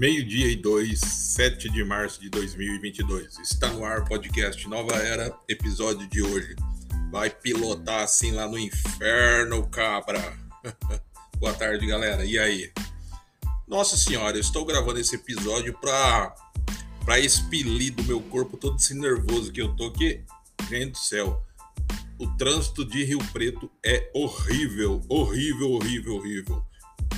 Meio-dia 0.00 0.50
e 0.50 0.56
dois, 0.56 0.98
7 0.98 1.68
de 1.68 1.84
março 1.84 2.22
de 2.22 2.30
2022. 2.30 3.38
Está 3.38 3.68
no 3.68 3.84
ar 3.84 4.02
podcast 4.06 4.66
Nova 4.66 4.94
Era, 4.94 5.38
episódio 5.46 6.08
de 6.08 6.22
hoje. 6.22 6.56
Vai 7.12 7.28
pilotar 7.28 8.02
assim 8.02 8.32
lá 8.32 8.48
no 8.48 8.58
inferno, 8.58 9.68
cabra. 9.68 10.38
Boa 11.36 11.52
tarde, 11.52 11.86
galera. 11.86 12.24
E 12.24 12.38
aí? 12.38 12.72
Nossa 13.68 13.94
senhora, 13.94 14.38
eu 14.38 14.40
estou 14.40 14.64
gravando 14.64 14.98
esse 14.98 15.16
episódio 15.16 15.78
para 15.78 16.34
para 17.04 17.20
expelir 17.20 17.92
do 17.92 18.02
meu 18.04 18.22
corpo 18.22 18.56
todo 18.56 18.76
esse 18.78 18.94
nervoso 18.94 19.52
que 19.52 19.60
eu 19.60 19.76
tô 19.76 19.88
aqui. 19.88 20.24
Gente 20.70 20.92
do 20.92 20.98
céu. 20.98 21.44
O 22.18 22.26
trânsito 22.38 22.86
de 22.86 23.04
Rio 23.04 23.18
Preto 23.34 23.70
é 23.84 24.10
horrível, 24.14 25.02
horrível, 25.10 25.72
horrível, 25.72 26.14
horrível 26.14 26.69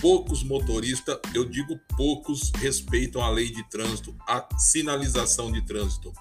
poucos 0.03 0.43
motoristas, 0.43 1.17
eu 1.33 1.45
digo 1.45 1.79
poucos, 1.97 2.51
respeitam 2.57 3.23
a 3.23 3.31
lei 3.31 3.53
de 3.53 3.63
trânsito, 3.71 4.13
a 4.27 4.45
sinalização 4.59 5.53
de 5.53 5.63
trânsito. 5.63 6.13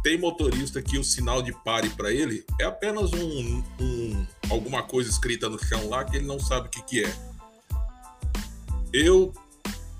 Tem 0.00 0.16
motorista 0.16 0.80
que 0.80 0.96
o 0.96 1.02
sinal 1.02 1.42
de 1.42 1.52
pare 1.64 1.90
para 1.90 2.12
ele 2.12 2.46
é 2.60 2.64
apenas 2.64 3.12
um, 3.12 3.64
um, 3.80 4.26
alguma 4.48 4.84
coisa 4.84 5.10
escrita 5.10 5.48
no 5.48 5.58
chão 5.58 5.88
lá 5.88 6.04
que 6.04 6.16
ele 6.16 6.26
não 6.26 6.38
sabe 6.38 6.68
o 6.68 6.70
que, 6.70 6.82
que 6.82 7.04
é. 7.04 7.12
Eu 8.92 9.34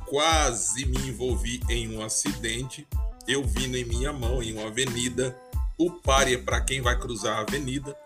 quase 0.07 0.87
me 0.87 1.09
envolvi 1.09 1.61
em 1.69 1.97
um 1.97 2.01
acidente. 2.01 2.87
Eu 3.27 3.43
vindo 3.45 3.77
em 3.77 3.85
minha 3.85 4.13
mão 4.13 4.41
em 4.41 4.53
uma 4.53 4.69
avenida. 4.69 5.37
O 5.77 5.91
pare 5.91 6.35
é 6.35 6.39
para 6.39 6.61
quem 6.61 6.81
vai 6.81 6.99
cruzar 6.99 7.39
a 7.39 7.41
avenida, 7.41 7.97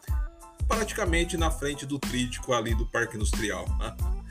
praticamente 0.67 1.37
na 1.37 1.51
frente 1.51 1.85
do 1.85 1.99
trítico 1.99 2.55
ali 2.55 2.75
do 2.75 2.87
Parque 2.87 3.17
Industrial. 3.17 3.67
Né? 3.79 3.97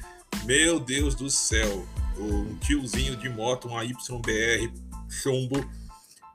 Meu 0.44 0.80
Deus 0.80 1.14
do 1.16 1.30
céu. 1.30 1.86
Um 2.17 2.56
tiozinho 2.56 3.16
de 3.16 3.30
moto, 3.30 3.67
uma 3.67 3.84
YBR 3.84 4.72
chumbo, 5.09 5.70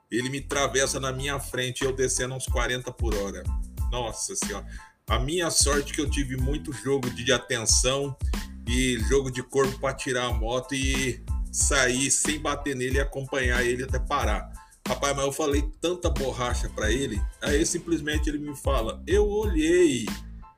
ele 0.09 0.29
me 0.29 0.39
atravessa 0.39 0.99
na 0.99 1.11
minha 1.11 1.39
frente, 1.39 1.83
eu 1.83 1.93
descendo 1.93 2.35
uns 2.35 2.45
40 2.45 2.91
por 2.91 3.13
hora. 3.15 3.43
Nossa 3.91 4.35
senhora. 4.35 4.65
A 5.07 5.19
minha 5.19 5.49
sorte 5.49 5.93
que 5.93 6.01
eu 6.01 6.09
tive 6.09 6.37
muito 6.37 6.71
jogo 6.71 7.09
de 7.09 7.31
atenção 7.31 8.15
e 8.67 8.97
jogo 9.09 9.31
de 9.31 9.43
corpo 9.43 9.77
para 9.79 9.93
tirar 9.93 10.25
a 10.25 10.33
moto 10.33 10.73
e 10.73 11.23
sair 11.51 12.11
sem 12.11 12.39
bater 12.39 12.75
nele 12.75 12.97
e 12.97 13.01
acompanhar 13.01 13.65
ele 13.65 13.83
até 13.83 13.99
parar. 13.99 14.51
Rapaz, 14.87 15.15
mas 15.15 15.25
eu 15.25 15.31
falei 15.33 15.69
tanta 15.81 16.09
borracha 16.09 16.69
para 16.69 16.89
ele, 16.91 17.21
aí 17.41 17.65
simplesmente 17.65 18.29
ele 18.29 18.37
me 18.37 18.55
fala: 18.55 19.01
"Eu 19.05 19.27
olhei, 19.27 20.05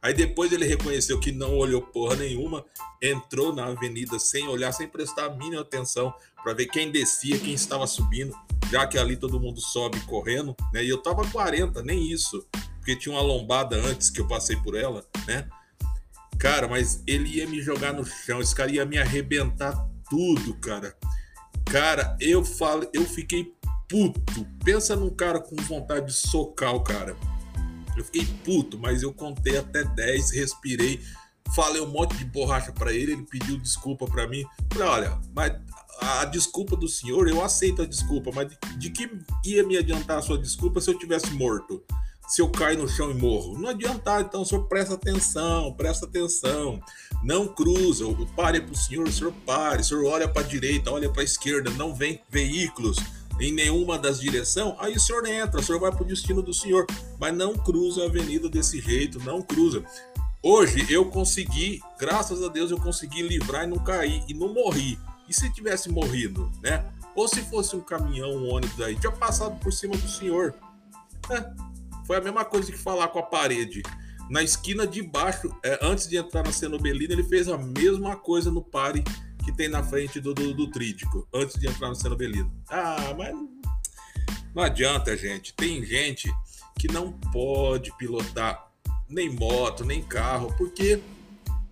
Aí 0.01 0.13
depois 0.13 0.51
ele 0.51 0.65
reconheceu 0.65 1.19
que 1.19 1.31
não 1.31 1.57
olhou 1.57 1.81
porra 1.81 2.15
nenhuma, 2.15 2.65
entrou 3.01 3.53
na 3.53 3.65
avenida 3.65 4.17
sem 4.17 4.47
olhar, 4.47 4.71
sem 4.71 4.87
prestar 4.87 5.25
a 5.25 5.29
mínima 5.29 5.61
atenção 5.61 6.13
para 6.41 6.53
ver 6.53 6.67
quem 6.67 6.91
descia, 6.91 7.37
quem 7.37 7.53
estava 7.53 7.85
subindo, 7.85 8.33
já 8.71 8.87
que 8.87 8.97
ali 8.97 9.17
todo 9.17 9.39
mundo 9.39 9.59
sobe 9.59 9.99
correndo, 10.01 10.55
né? 10.73 10.83
E 10.83 10.89
eu 10.89 10.97
tava 11.01 11.29
40, 11.29 11.83
nem 11.83 12.09
isso, 12.11 12.47
porque 12.77 12.95
tinha 12.95 13.13
uma 13.13 13.21
lombada 13.21 13.75
antes 13.75 14.09
que 14.09 14.21
eu 14.21 14.27
passei 14.27 14.55
por 14.55 14.75
ela, 14.75 15.05
né? 15.27 15.49
Cara, 16.39 16.69
mas 16.69 17.03
ele 17.05 17.37
ia 17.37 17.47
me 17.47 17.61
jogar 17.61 17.91
no 17.91 18.05
chão, 18.05 18.39
esse 18.39 18.55
cara 18.55 18.71
ia 18.71 18.85
me 18.85 18.97
arrebentar 18.97 19.85
tudo, 20.09 20.53
cara. 20.55 20.95
Cara, 21.65 22.17
eu 22.21 22.43
falo, 22.45 22.89
eu 22.93 23.03
fiquei 23.03 23.53
puto. 23.89 24.47
Pensa 24.63 24.95
num 24.95 25.09
cara 25.09 25.39
com 25.39 25.55
vontade 25.57 26.07
de 26.07 26.13
socar 26.13 26.73
o 26.73 26.83
cara. 26.83 27.15
Eu 27.99 28.05
fiquei 28.05 28.25
puto, 28.43 28.77
mas 28.77 29.03
eu 29.03 29.13
contei 29.13 29.57
até 29.57 29.83
10, 29.83 30.31
respirei, 30.31 31.01
falei 31.55 31.81
um 31.81 31.87
monte 31.87 32.15
de 32.15 32.25
borracha 32.25 32.71
para 32.71 32.93
ele, 32.93 33.13
ele 33.13 33.23
pediu 33.23 33.57
desculpa 33.57 34.05
para 34.05 34.27
mim. 34.27 34.43
Falei, 34.71 34.87
olha, 34.87 35.21
mas 35.35 35.53
a 36.01 36.25
desculpa 36.25 36.75
do 36.75 36.87
senhor, 36.87 37.27
eu 37.27 37.43
aceito 37.43 37.81
a 37.81 37.85
desculpa, 37.85 38.31
mas 38.33 38.49
de, 38.77 38.89
que 38.89 39.09
ia 39.45 39.63
me 39.63 39.77
adiantar 39.77 40.19
a 40.19 40.21
sua 40.21 40.37
desculpa 40.37 40.79
se 40.79 40.89
eu 40.89 40.97
tivesse 40.97 41.31
morto? 41.31 41.83
se 42.29 42.43
eu 42.43 42.49
cair 42.49 42.77
no 42.77 42.87
chão 42.87 43.09
e 43.09 43.15
morro. 43.15 43.57
Não 43.57 43.69
adiantar, 43.69 44.21
então 44.21 44.43
o 44.43 44.45
senhor 44.45 44.65
presta 44.67 44.93
atenção, 44.93 45.73
presta 45.73 46.05
atenção. 46.05 46.79
Não 47.23 47.47
cruza, 47.47 48.05
pare 48.35 48.61
para 48.61 48.71
o 48.71 48.77
senhor, 48.77 49.07
o 49.07 49.11
senhor 49.11 49.33
pare, 49.47 49.81
o 49.81 49.83
senhor 49.83 50.05
olha 50.05 50.27
para 50.27 50.43
a 50.43 50.45
direita, 50.45 50.91
olha 50.91 51.09
para 51.09 51.23
a 51.23 51.25
esquerda, 51.25 51.71
não 51.71 51.95
vem 51.95 52.21
veículos 52.29 52.97
em 53.39 53.53
nenhuma 53.53 53.97
das 53.97 54.19
direções, 54.19 54.75
aí 54.79 54.93
o 54.93 54.99
senhor 54.99 55.25
entra, 55.25 55.59
o 55.59 55.63
senhor 55.63 55.79
vai 55.79 55.91
para 55.91 56.03
o 56.03 56.05
destino 56.05 56.41
do 56.41 56.53
senhor, 56.53 56.85
mas 57.19 57.35
não 57.35 57.53
cruza 57.53 58.03
a 58.03 58.05
avenida 58.05 58.49
desse 58.49 58.81
jeito, 58.81 59.19
não 59.19 59.41
cruza. 59.41 59.83
Hoje 60.41 60.85
eu 60.89 61.05
consegui, 61.05 61.81
graças 61.99 62.41
a 62.43 62.47
Deus, 62.47 62.71
eu 62.71 62.79
consegui 62.79 63.21
livrar 63.21 63.65
e 63.65 63.67
não 63.67 63.77
cair 63.77 64.23
e 64.27 64.33
não 64.33 64.53
morri. 64.53 64.97
E 65.27 65.33
se 65.33 65.51
tivesse 65.53 65.89
morrido, 65.89 66.51
né? 66.61 66.85
Ou 67.15 67.27
se 67.27 67.41
fosse 67.41 67.75
um 67.75 67.81
caminhão, 67.81 68.31
um 68.31 68.53
ônibus 68.53 68.79
aí, 68.81 68.95
tinha 68.95 69.11
passado 69.11 69.59
por 69.59 69.73
cima 69.73 69.95
do 69.97 70.07
senhor. 70.07 70.53
É, 71.29 71.51
foi 72.05 72.17
a 72.17 72.21
mesma 72.21 72.45
coisa 72.45 72.71
que 72.71 72.77
falar 72.77 73.09
com 73.09 73.19
a 73.19 73.23
parede. 73.23 73.83
Na 74.29 74.41
esquina 74.41 74.87
de 74.87 75.01
baixo, 75.01 75.53
é, 75.63 75.79
antes 75.81 76.07
de 76.07 76.17
entrar 76.17 76.43
na 76.43 76.51
Cenobelina, 76.51 77.13
ele 77.13 77.23
fez 77.23 77.49
a 77.49 77.57
mesma 77.57 78.15
coisa 78.15 78.49
no 78.49 78.61
pare 78.61 79.03
que 79.49 79.57
tem 79.57 79.67
na 79.67 79.83
frente 79.83 80.19
do, 80.19 80.33
do, 80.33 80.53
do 80.53 80.69
trítico, 80.69 81.27
antes 81.33 81.59
de 81.59 81.67
entrar 81.67 81.89
no 81.89 81.95
Cenobelino. 81.95 82.51
Ah, 82.69 83.15
mas 83.17 83.35
não 84.53 84.63
adianta, 84.63 85.17
gente. 85.17 85.53
Tem 85.53 85.83
gente 85.83 86.31
que 86.77 86.87
não 86.87 87.11
pode 87.11 87.91
pilotar 87.97 88.67
nem 89.07 89.29
moto, 89.29 89.83
nem 89.83 90.03
carro, 90.03 90.53
porque, 90.55 91.01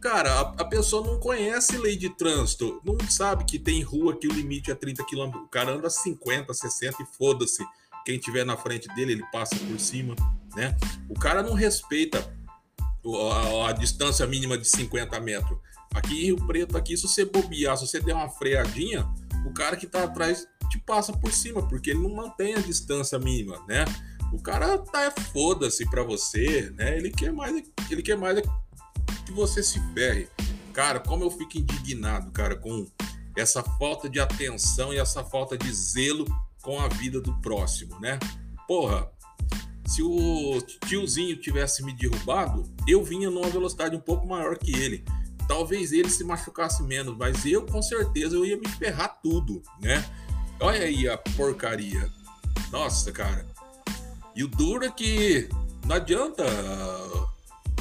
cara, 0.02 0.34
a, 0.34 0.42
a, 0.62 0.66
pessoa 0.66 1.06
não 1.06 1.20
conhece 1.20 1.78
lei 1.78 1.96
de 1.96 2.10
trânsito, 2.10 2.82
não 2.84 2.98
sabe 3.08 3.46
que 3.46 3.60
tem 3.60 3.84
rua 3.84 4.18
que 4.18 4.28
o 4.28 4.34
limite 4.34 4.72
é 4.72 4.76
30 4.76 5.06
km. 5.06 5.38
O 5.38 5.48
cara 5.48 5.74
anda 5.74 5.90
50, 5.90 6.52
60 6.54 7.04
e 7.04 7.06
foda-se. 7.16 7.64
Quem 8.04 8.18
tiver 8.18 8.46
na 8.46 8.58
frente 8.58 8.88
dele, 8.96 9.12
ele 9.12 9.26
passa 9.32 9.56
por 9.56 9.80
cima, 9.80 10.16
né? 10.56 10.76
O 11.10 11.14
cara 11.14 11.44
não 11.44 11.54
respeita 11.54 12.37
a, 13.16 13.70
a, 13.70 13.72
distância 13.72 14.26
mínima 14.28 14.58
de 14.58 14.68
50 14.68 15.20
metros. 15.20 15.58
Aqui 15.94 16.14
em 16.14 16.26
Rio 16.26 16.48
Preto, 16.48 16.78
aqui, 16.78 16.98
se 16.98 17.08
você 17.08 17.26
bobear, 17.26 17.78
se 17.78 17.88
você 17.88 18.00
der 18.00 18.14
uma 18.14 18.30
freadinha, 18.30 19.08
o 19.46 19.54
cara 19.54 19.78
que 19.78 19.88
tá 19.88 20.04
atrás 20.04 20.48
te 20.70 20.78
passa 20.80 21.14
por 21.14 21.32
cima, 21.32 21.66
porque 21.68 21.92
ele 21.92 22.00
não 22.00 22.14
mantém 22.14 22.56
a 22.56 22.60
distância 22.60 23.18
mínima, 23.18 23.64
né? 23.68 23.86
O 24.34 24.42
cara 24.42 24.78
tá 24.78 25.04
é 25.04 25.12
foda-se 25.12 25.90
para 25.90 26.04
você, 26.04 26.70
né? 26.76 26.98
Ele 26.98 27.10
quer 27.10 27.32
mais, 27.32 27.64
ele 27.90 28.02
quer 28.02 28.18
mais 28.18 28.42
que 29.26 29.32
você 29.32 29.64
se 29.64 29.80
ferre. 29.94 30.28
Cara, 30.74 31.00
como 31.00 31.24
eu 31.24 31.32
fico 31.32 31.58
indignado, 31.58 32.30
cara, 32.32 32.56
com 32.56 32.86
essa 33.36 33.64
falta 33.64 34.10
de 34.10 34.20
atenção 34.20 34.94
e 34.94 34.98
essa 34.98 35.24
falta 35.24 35.58
de 35.58 35.72
zelo 35.72 36.26
com 36.62 36.80
a 36.80 36.88
vida 36.88 37.22
do 37.22 37.34
próximo, 37.40 38.00
né? 38.00 38.20
Porra, 38.68 39.10
se 39.88 40.04
o 40.04 40.62
tiozinho 40.86 41.36
tivesse 41.38 41.84
me 41.84 41.94
derrubado, 41.94 42.64
eu 42.88 43.04
vinha 43.04 43.30
numa 43.32 43.50
velocidade 43.50 43.96
um 43.96 44.02
pouco 44.02 44.28
maior 44.28 44.58
que 44.58 44.72
ele 44.72 45.04
talvez 45.48 45.92
ele 45.92 46.10
se 46.10 46.24
machucasse 46.24 46.84
menos, 46.84 47.16
mas 47.18 47.46
eu 47.46 47.66
com 47.66 47.82
certeza 47.82 48.36
eu 48.36 48.46
ia 48.46 48.58
me 48.58 48.68
ferrar 48.68 49.20
tudo, 49.24 49.64
né? 49.82 50.04
Olha 50.60 50.82
aí 50.82 51.08
a 51.08 51.18
porcaria. 51.18 52.12
Nossa, 52.72 53.12
cara. 53.12 53.48
E 54.36 54.44
o 54.44 54.48
duro 54.48 54.86
é 54.86 54.92
que 54.92 55.48
não 55.86 55.96
adianta 55.96 56.44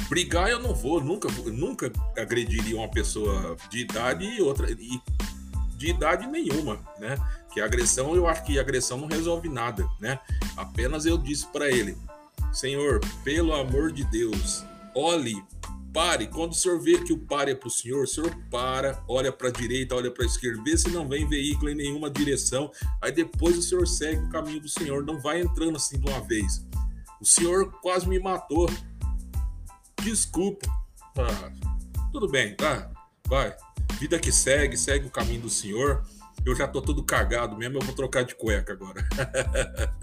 brigar 0.09 0.49
eu 0.49 0.59
não 0.59 0.73
vou, 0.73 1.03
nunca 1.03 1.27
nunca 1.51 1.91
agrediria 2.17 2.77
uma 2.77 2.89
pessoa 2.89 3.57
de 3.69 3.79
idade 3.79 4.23
e 4.25 4.41
outra 4.41 4.71
e 4.71 5.01
de 5.75 5.89
idade 5.89 6.25
nenhuma, 6.27 6.79
né? 6.97 7.15
Que 7.57 7.61
agressão, 7.61 8.15
eu 8.15 8.27
acho 8.27 8.43
que 8.43 8.59
agressão 8.59 8.99
não 8.99 9.07
resolve 9.07 9.49
nada, 9.49 9.89
né? 9.99 10.19
Apenas 10.55 11.07
eu 11.07 11.17
disse 11.17 11.47
para 11.47 11.67
ele: 11.67 11.97
"Senhor, 12.53 13.01
pelo 13.23 13.51
amor 13.51 13.91
de 13.91 14.03
Deus, 14.03 14.63
olhe 14.93 15.43
pare. 15.91 16.27
Quando 16.27 16.51
o 16.51 16.55
senhor 16.55 16.79
vê 16.79 17.03
que 17.03 17.11
o 17.11 17.17
pare 17.17 17.53
é 17.53 17.55
para 17.55 17.67
o 17.67 17.71
senhor, 17.71 18.03
o 18.03 18.07
senhor 18.07 18.31
para, 18.51 19.03
olha 19.07 19.31
para 19.31 19.47
a 19.47 19.51
direita, 19.51 19.95
olha 19.95 20.11
para 20.11 20.23
a 20.23 20.27
esquerda, 20.27 20.61
vê 20.63 20.77
se 20.77 20.91
não 20.91 21.09
vem 21.09 21.27
veículo 21.27 21.71
em 21.71 21.73
nenhuma 21.75 22.11
direção. 22.11 22.71
Aí 23.01 23.11
depois 23.11 23.57
o 23.57 23.61
senhor 23.63 23.87
segue 23.87 24.23
o 24.23 24.29
caminho 24.29 24.61
do 24.61 24.69
senhor, 24.69 25.03
não 25.03 25.19
vai 25.19 25.41
entrando 25.41 25.77
assim 25.77 25.99
de 25.99 26.07
uma 26.07 26.21
vez. 26.21 26.63
O 27.19 27.25
senhor 27.25 27.71
quase 27.81 28.07
me 28.07 28.19
matou. 28.19 28.69
Desculpa. 30.03 30.67
Ah, 31.17 31.51
tudo 32.11 32.29
bem, 32.29 32.55
tá? 32.55 32.91
Vai. 33.25 33.57
Vida 33.99 34.19
que 34.19 34.31
segue, 34.31 34.77
segue 34.77 35.07
o 35.07 35.11
caminho 35.11 35.41
do 35.41 35.49
senhor. 35.49 36.05
Eu 36.45 36.55
já 36.55 36.67
tô 36.67 36.81
todo 36.81 37.03
cagado 37.03 37.57
mesmo, 37.57 37.77
eu 37.77 37.81
vou 37.81 37.95
trocar 37.95 38.23
de 38.23 38.35
cueca 38.35 38.73
agora. 38.73 39.05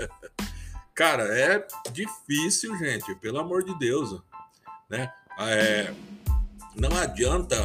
Cara, 0.94 1.24
é 1.24 1.66
difícil, 1.90 2.76
gente, 2.78 3.14
pelo 3.16 3.38
amor 3.38 3.64
de 3.64 3.76
Deus, 3.78 4.22
né? 4.88 5.12
É, 5.38 5.92
não 6.76 6.96
adianta 6.96 7.56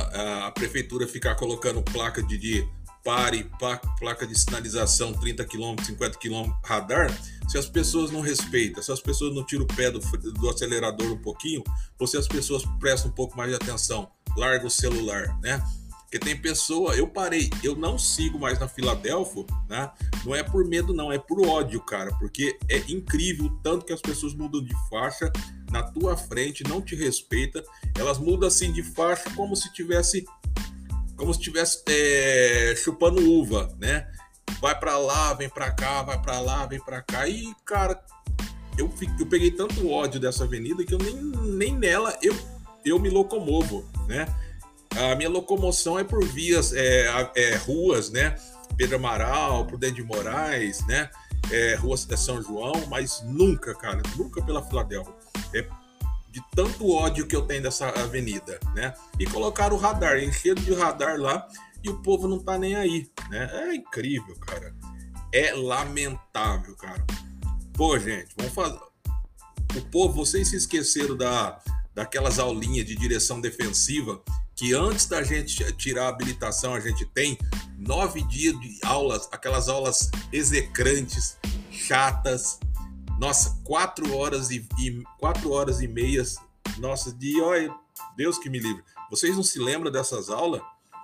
a 0.47 0.51
prefeitura 0.51 1.07
ficar 1.07 1.35
colocando 1.35 1.81
placa 1.83 2.23
de, 2.23 2.37
de 2.37 2.67
pare, 3.03 3.49
placa 3.99 4.25
de 4.25 4.37
sinalização 4.37 5.13
30 5.13 5.45
km, 5.45 5.75
50 5.83 6.17
km 6.17 6.51
radar, 6.63 7.09
se 7.47 7.57
as 7.57 7.67
pessoas 7.67 8.11
não 8.11 8.21
respeitam, 8.21 8.83
se 8.83 8.91
as 8.91 8.99
pessoas 8.99 9.33
não 9.33 9.45
tiram 9.45 9.63
o 9.63 9.67
pé 9.67 9.89
do, 9.89 9.99
do 9.99 10.49
acelerador 10.49 11.11
um 11.11 11.21
pouquinho, 11.21 11.63
ou 11.97 12.05
se 12.05 12.17
as 12.17 12.27
pessoas 12.27 12.63
prestam 12.79 13.09
um 13.09 13.13
pouco 13.13 13.35
mais 13.37 13.49
de 13.49 13.55
atenção, 13.55 14.09
larga 14.37 14.67
o 14.67 14.69
celular, 14.69 15.39
né? 15.41 15.63
Porque 16.09 16.17
tem 16.17 16.35
pessoa, 16.35 16.95
eu 16.95 17.07
parei, 17.07 17.51
eu 17.63 17.75
não 17.75 17.95
sigo 17.99 18.39
mais 18.39 18.59
na 18.59 18.67
Filadélfia, 18.67 19.45
né? 19.69 19.91
Não 20.25 20.33
é 20.33 20.41
por 20.41 20.65
medo, 20.65 20.91
não, 20.91 21.11
é 21.11 21.19
por 21.19 21.47
ódio, 21.47 21.79
cara. 21.81 22.11
Porque 22.17 22.57
é 22.67 22.79
incrível 22.87 23.45
o 23.45 23.49
tanto 23.61 23.85
que 23.85 23.93
as 23.93 24.01
pessoas 24.01 24.33
mudam 24.33 24.63
de 24.63 24.73
faixa 24.89 25.31
na 25.69 25.83
tua 25.83 26.17
frente, 26.17 26.63
não 26.63 26.81
te 26.81 26.95
respeita. 26.95 27.63
Elas 27.95 28.17
mudam 28.17 28.47
assim 28.47 28.73
de 28.73 28.81
faixa 28.81 29.29
como 29.35 29.55
se 29.55 29.71
tivesse. 29.71 30.25
Como 31.15 31.31
se 31.31 31.41
tivesse 31.41 31.83
é, 31.87 32.73
chupando 32.75 33.21
uva, 33.31 33.71
né? 33.79 34.11
Vai 34.59 34.79
para 34.79 34.97
lá, 34.97 35.35
vem 35.35 35.47
para 35.47 35.69
cá, 35.69 36.01
vai 36.01 36.19
para 36.19 36.39
lá, 36.39 36.65
vem 36.65 36.79
para 36.79 37.03
cá. 37.03 37.27
E, 37.27 37.53
cara, 37.63 38.03
eu, 38.79 38.91
eu 39.19 39.27
peguei 39.27 39.51
tanto 39.51 39.87
ódio 39.87 40.19
dessa 40.19 40.43
avenida 40.43 40.83
que 40.83 40.95
eu 40.95 40.97
nem, 40.97 41.13
nem 41.13 41.77
nela 41.77 42.17
eu, 42.23 42.35
eu 42.83 42.97
me 42.97 43.11
locomovo, 43.11 43.87
né? 44.07 44.25
A 44.97 45.15
minha 45.15 45.29
locomoção 45.29 45.97
é 45.99 46.03
por 46.03 46.23
vias, 46.25 46.73
é, 46.73 47.31
é, 47.35 47.55
ruas, 47.57 48.09
né? 48.09 48.35
Pedro 48.75 48.95
Amaral, 48.95 49.65
Prudente 49.65 49.95
de 49.95 50.03
Moraes, 50.03 50.85
né? 50.87 51.09
É, 51.51 51.75
rua 51.75 51.97
São 51.97 52.41
João, 52.41 52.85
mas 52.87 53.21
nunca, 53.23 53.73
cara, 53.75 54.01
nunca 54.17 54.41
pela 54.41 54.63
Filadélfia. 54.63 55.13
É 55.53 55.67
de 56.31 56.41
tanto 56.55 56.91
ódio 56.91 57.27
que 57.27 57.35
eu 57.35 57.41
tenho 57.41 57.63
dessa 57.63 57.89
avenida, 57.89 58.59
né? 58.75 58.93
E 59.19 59.25
colocaram 59.25 59.75
o 59.75 59.79
radar, 59.79 60.19
encheram 60.19 60.61
de 60.61 60.73
radar 60.73 61.19
lá 61.19 61.47
e 61.83 61.89
o 61.89 62.01
povo 62.01 62.27
não 62.27 62.39
tá 62.39 62.57
nem 62.57 62.75
aí, 62.75 63.09
né? 63.29 63.49
É 63.53 63.75
incrível, 63.75 64.35
cara. 64.35 64.73
É 65.33 65.53
lamentável, 65.53 66.75
cara. 66.75 67.03
Pô, 67.73 67.97
gente, 67.97 68.29
vamos 68.37 68.53
fazer. 68.53 68.79
O 69.75 69.81
povo, 69.91 70.25
vocês 70.25 70.49
se 70.49 70.55
esqueceram 70.55 71.15
da, 71.15 71.59
daquelas 71.93 72.39
aulinhas 72.39 72.85
de 72.85 72.95
direção 72.95 73.39
defensiva 73.39 74.21
que 74.59 74.73
antes 74.73 75.05
da 75.05 75.23
gente 75.23 75.71
tirar 75.77 76.07
a 76.07 76.09
habilitação 76.09 76.73
a 76.73 76.81
gente 76.81 77.05
tem 77.05 77.37
nove 77.77 78.21
dias 78.23 78.59
de 78.59 78.77
aulas, 78.83 79.29
aquelas 79.31 79.69
aulas 79.69 80.11
execrantes, 80.33 81.37
chatas. 81.71 82.59
Nossa, 83.17 83.57
quatro 83.63 84.13
horas 84.13 84.51
e, 84.51 84.67
e 84.77 85.01
quatro 85.17 85.51
horas 85.51 85.79
e 85.79 85.87
meias. 85.87 86.35
Nossa, 86.77 87.09
de 87.13 87.39
olha, 87.39 87.73
Deus 88.17 88.37
que 88.37 88.49
me 88.49 88.59
livre. 88.59 88.83
Vocês 89.09 89.33
não 89.33 89.43
se 89.43 89.59
lembram 89.59 89.89
dessas 89.89 90.29
aulas? 90.29 90.61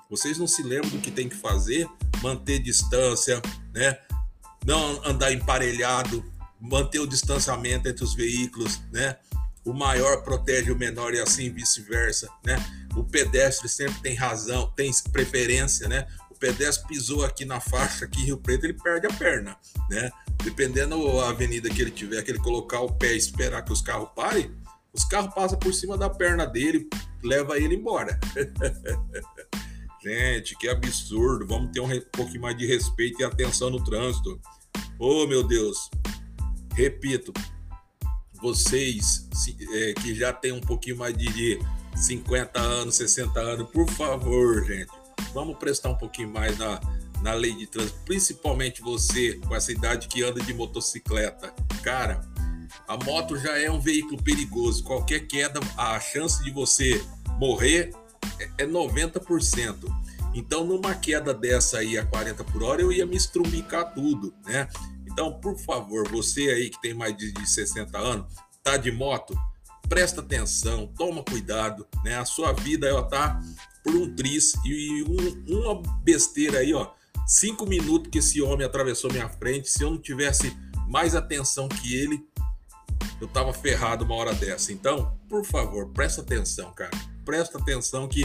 Vocês 0.09 0.37
não 0.37 0.47
se 0.47 0.61
lembram 0.61 0.89
do 0.89 0.99
que 0.99 1.09
tem 1.09 1.29
que 1.29 1.35
fazer? 1.37 1.87
Manter 2.21 2.59
distância, 2.59 3.41
né? 3.73 3.97
Não 4.65 5.01
andar 5.05 5.31
emparelhado, 5.31 6.25
manter 6.59 6.99
o 6.99 7.07
distanciamento 7.07 7.87
entre 7.87 8.03
os 8.03 8.13
veículos, 8.13 8.81
né? 8.91 9.17
O 9.63 9.71
maior 9.73 10.23
protege 10.23 10.73
o 10.73 10.77
menor 10.77 11.13
e 11.13 11.21
assim 11.21 11.49
vice-versa, 11.49 12.29
né? 12.45 12.57
O 12.95 13.03
pedestre 13.03 13.67
sempre 13.67 14.01
tem 14.01 14.15
razão, 14.15 14.71
tem 14.75 14.91
preferência, 15.11 15.87
né? 15.87 16.07
O 16.29 16.35
pedestre 16.35 16.87
pisou 16.87 17.23
aqui 17.23 17.45
na 17.45 17.59
faixa 17.59 18.05
aqui 18.05 18.21
em 18.21 18.25
Rio 18.25 18.37
Preto, 18.37 18.65
ele 18.65 18.73
perde 18.73 19.07
a 19.07 19.13
perna, 19.13 19.57
né? 19.89 20.11
Dependendo 20.43 21.17
da 21.17 21.29
avenida 21.29 21.69
que 21.69 21.81
ele 21.81 21.91
tiver, 21.91 22.21
que 22.23 22.31
ele 22.31 22.39
colocar 22.39 22.81
o 22.81 22.91
pé 22.91 23.13
e 23.13 23.17
esperar 23.17 23.63
que 23.63 23.73
os 23.73 23.81
carros 23.81 24.09
parem, 24.15 24.51
os 24.93 25.03
carros 25.03 25.33
passam 25.33 25.59
por 25.59 25.73
cima 25.73 25.97
da 25.97 26.09
perna 26.09 26.45
dele, 26.45 26.87
leva 27.21 27.57
ele 27.57 27.75
embora. 27.75 28.17
Gente, 30.01 30.55
que 30.57 30.69
absurdo. 30.69 31.47
Vamos 31.47 31.71
ter 31.71 31.81
um 31.81 31.89
pouquinho 32.11 32.41
mais 32.41 32.55
de 32.55 32.67
respeito 32.67 33.19
e 33.19 33.23
atenção 33.23 33.71
no 33.71 33.83
trânsito. 33.83 34.39
Oh, 34.99 35.25
meu 35.25 35.41
Deus. 35.41 35.89
Repito, 36.75 37.33
vocês 38.39 39.27
é, 39.73 39.93
que 39.93 40.13
já 40.13 40.31
tem 40.31 40.51
um 40.51 40.61
pouquinho 40.61 40.97
mais 40.97 41.17
de 41.17 41.59
50 41.95 42.59
anos, 42.59 42.95
60 42.95 43.39
anos, 43.39 43.69
por 43.69 43.89
favor, 43.91 44.63
gente, 44.65 44.91
vamos 45.33 45.57
prestar 45.57 45.89
um 45.89 45.97
pouquinho 45.97 46.29
mais 46.29 46.57
na, 46.57 46.79
na 47.21 47.33
lei 47.33 47.55
de 47.55 47.67
trânsito, 47.67 47.99
principalmente 48.05 48.81
você 48.81 49.39
com 49.47 49.55
essa 49.55 49.71
idade 49.71 50.07
que 50.07 50.23
anda 50.23 50.41
de 50.41 50.53
motocicleta. 50.53 51.53
Cara, 51.81 52.21
a 52.87 52.97
moto 53.03 53.37
já 53.37 53.57
é 53.57 53.69
um 53.69 53.79
veículo 53.79 54.21
perigoso. 54.21 54.83
Qualquer 54.83 55.21
queda, 55.27 55.59
a 55.77 55.99
chance 55.99 56.43
de 56.43 56.51
você 56.51 57.03
morrer 57.39 57.91
é 58.57 58.65
90%. 58.65 59.75
Então, 60.33 60.65
numa 60.65 60.93
queda 60.93 61.33
dessa 61.33 61.79
aí 61.79 61.97
a 61.97 62.05
40 62.05 62.43
por 62.43 62.61
hora, 62.61 62.81
eu 62.81 62.91
ia 62.91 63.05
me 63.05 63.15
estrumbicar 63.15 63.93
tudo, 63.93 64.33
né? 64.45 64.67
Então, 65.07 65.39
por 65.39 65.57
favor, 65.57 66.07
você 66.09 66.49
aí 66.49 66.69
que 66.69 66.81
tem 66.81 66.93
mais 66.93 67.15
de 67.15 67.33
60 67.47 67.97
anos, 67.97 68.35
tá 68.61 68.75
de 68.75 68.91
moto, 68.91 69.33
presta 69.87 70.21
atenção, 70.21 70.87
toma 70.97 71.23
cuidado, 71.23 71.87
né? 72.03 72.17
A 72.17 72.25
sua 72.25 72.51
vida 72.53 72.87
ela 72.87 73.03
tá 73.03 73.39
por 73.83 73.95
um 73.95 74.15
tris 74.15 74.53
e 74.65 75.03
um, 75.03 75.59
uma 75.59 75.81
besteira 76.03 76.59
aí, 76.59 76.73
ó. 76.73 76.91
Cinco 77.27 77.65
minutos 77.65 78.09
que 78.11 78.19
esse 78.19 78.41
homem 78.41 78.65
atravessou 78.65 79.11
minha 79.11 79.29
frente, 79.29 79.69
se 79.69 79.83
eu 79.83 79.91
não 79.91 79.97
tivesse 79.97 80.55
mais 80.87 81.15
atenção 81.15 81.67
que 81.67 81.95
ele, 81.95 82.23
eu 83.19 83.27
tava 83.27 83.53
ferrado 83.53 84.05
uma 84.05 84.15
hora 84.15 84.33
dessa. 84.33 84.71
Então, 84.71 85.17
por 85.27 85.45
favor, 85.45 85.89
presta 85.89 86.21
atenção, 86.21 86.71
cara. 86.73 86.91
Presta 87.23 87.57
atenção 87.57 88.07
que 88.07 88.23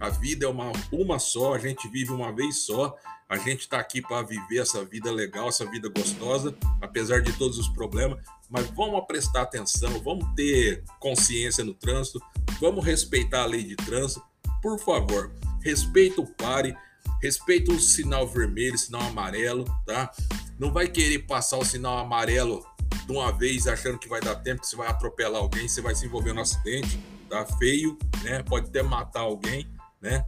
a 0.00 0.08
vida 0.08 0.46
é 0.46 0.48
uma, 0.48 0.72
uma 0.92 1.18
só, 1.18 1.54
a 1.54 1.58
gente 1.58 1.88
vive 1.88 2.12
uma 2.12 2.32
vez 2.32 2.64
só. 2.64 2.96
A 3.28 3.36
gente 3.38 3.62
está 3.62 3.80
aqui 3.80 4.00
para 4.00 4.22
viver 4.22 4.58
essa 4.58 4.84
vida 4.84 5.10
legal, 5.10 5.48
essa 5.48 5.66
vida 5.66 5.88
gostosa, 5.88 6.56
apesar 6.80 7.20
de 7.20 7.32
todos 7.32 7.58
os 7.58 7.66
problemas 7.66 8.20
mas 8.48 8.66
vamos 8.70 9.04
prestar 9.06 9.42
atenção, 9.42 10.00
vamos 10.02 10.26
ter 10.34 10.82
consciência 11.00 11.64
no 11.64 11.74
trânsito, 11.74 12.20
vamos 12.60 12.84
respeitar 12.84 13.42
a 13.42 13.46
lei 13.46 13.64
de 13.64 13.76
trânsito, 13.76 14.22
por 14.62 14.78
favor, 14.78 15.32
respeita 15.62 16.20
o 16.20 16.26
pare, 16.26 16.76
respeita 17.20 17.72
o 17.72 17.80
sinal 17.80 18.26
vermelho, 18.26 18.78
sinal 18.78 19.02
amarelo, 19.02 19.64
tá? 19.84 20.10
Não 20.58 20.72
vai 20.72 20.88
querer 20.88 21.20
passar 21.20 21.58
o 21.58 21.64
sinal 21.64 21.98
amarelo 21.98 22.64
de 23.06 23.12
uma 23.12 23.32
vez 23.32 23.66
achando 23.66 23.98
que 23.98 24.08
vai 24.08 24.20
dar 24.20 24.36
tempo, 24.36 24.60
que 24.60 24.68
você 24.68 24.76
vai 24.76 24.88
atropelar 24.88 25.40
alguém, 25.40 25.68
você 25.68 25.80
vai 25.80 25.94
se 25.94 26.06
envolver 26.06 26.32
no 26.32 26.40
acidente, 26.40 26.98
tá 27.28 27.44
feio, 27.44 27.98
né? 28.22 28.42
Pode 28.42 28.68
até 28.68 28.82
matar 28.82 29.20
alguém, 29.20 29.66
né? 30.00 30.26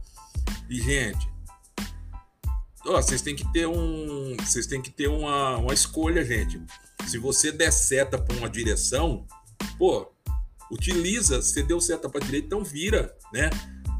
E 0.69 0.81
gente, 0.81 1.27
vocês 2.83 3.21
têm 3.21 3.35
que 3.35 3.51
ter 3.51 3.67
um, 3.67 4.35
vocês 4.37 4.65
têm 4.65 4.81
que 4.81 4.89
ter 4.89 5.07
uma, 5.07 5.57
uma 5.57 5.73
escolha, 5.73 6.23
gente. 6.23 6.61
Se 7.07 7.17
você 7.17 7.51
der 7.51 7.71
seta 7.71 8.17
para 8.17 8.35
uma 8.37 8.49
direção, 8.49 9.25
pô, 9.77 10.11
utiliza. 10.71 11.41
Se 11.41 11.63
deu 11.63 11.81
seta 11.81 12.09
para 12.09 12.25
direita, 12.25 12.47
então 12.47 12.63
vira, 12.63 13.15
né? 13.33 13.49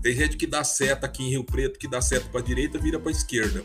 Tem 0.01 0.15
gente 0.15 0.37
que 0.37 0.47
dá 0.47 0.63
seta 0.63 1.05
aqui 1.05 1.23
em 1.23 1.29
Rio 1.31 1.43
Preto, 1.43 1.77
que 1.77 1.87
dá 1.87 2.01
seta 2.01 2.29
para 2.29 2.41
direita, 2.41 2.79
vira 2.79 2.99
para 2.99 3.11
esquerda. 3.11 3.63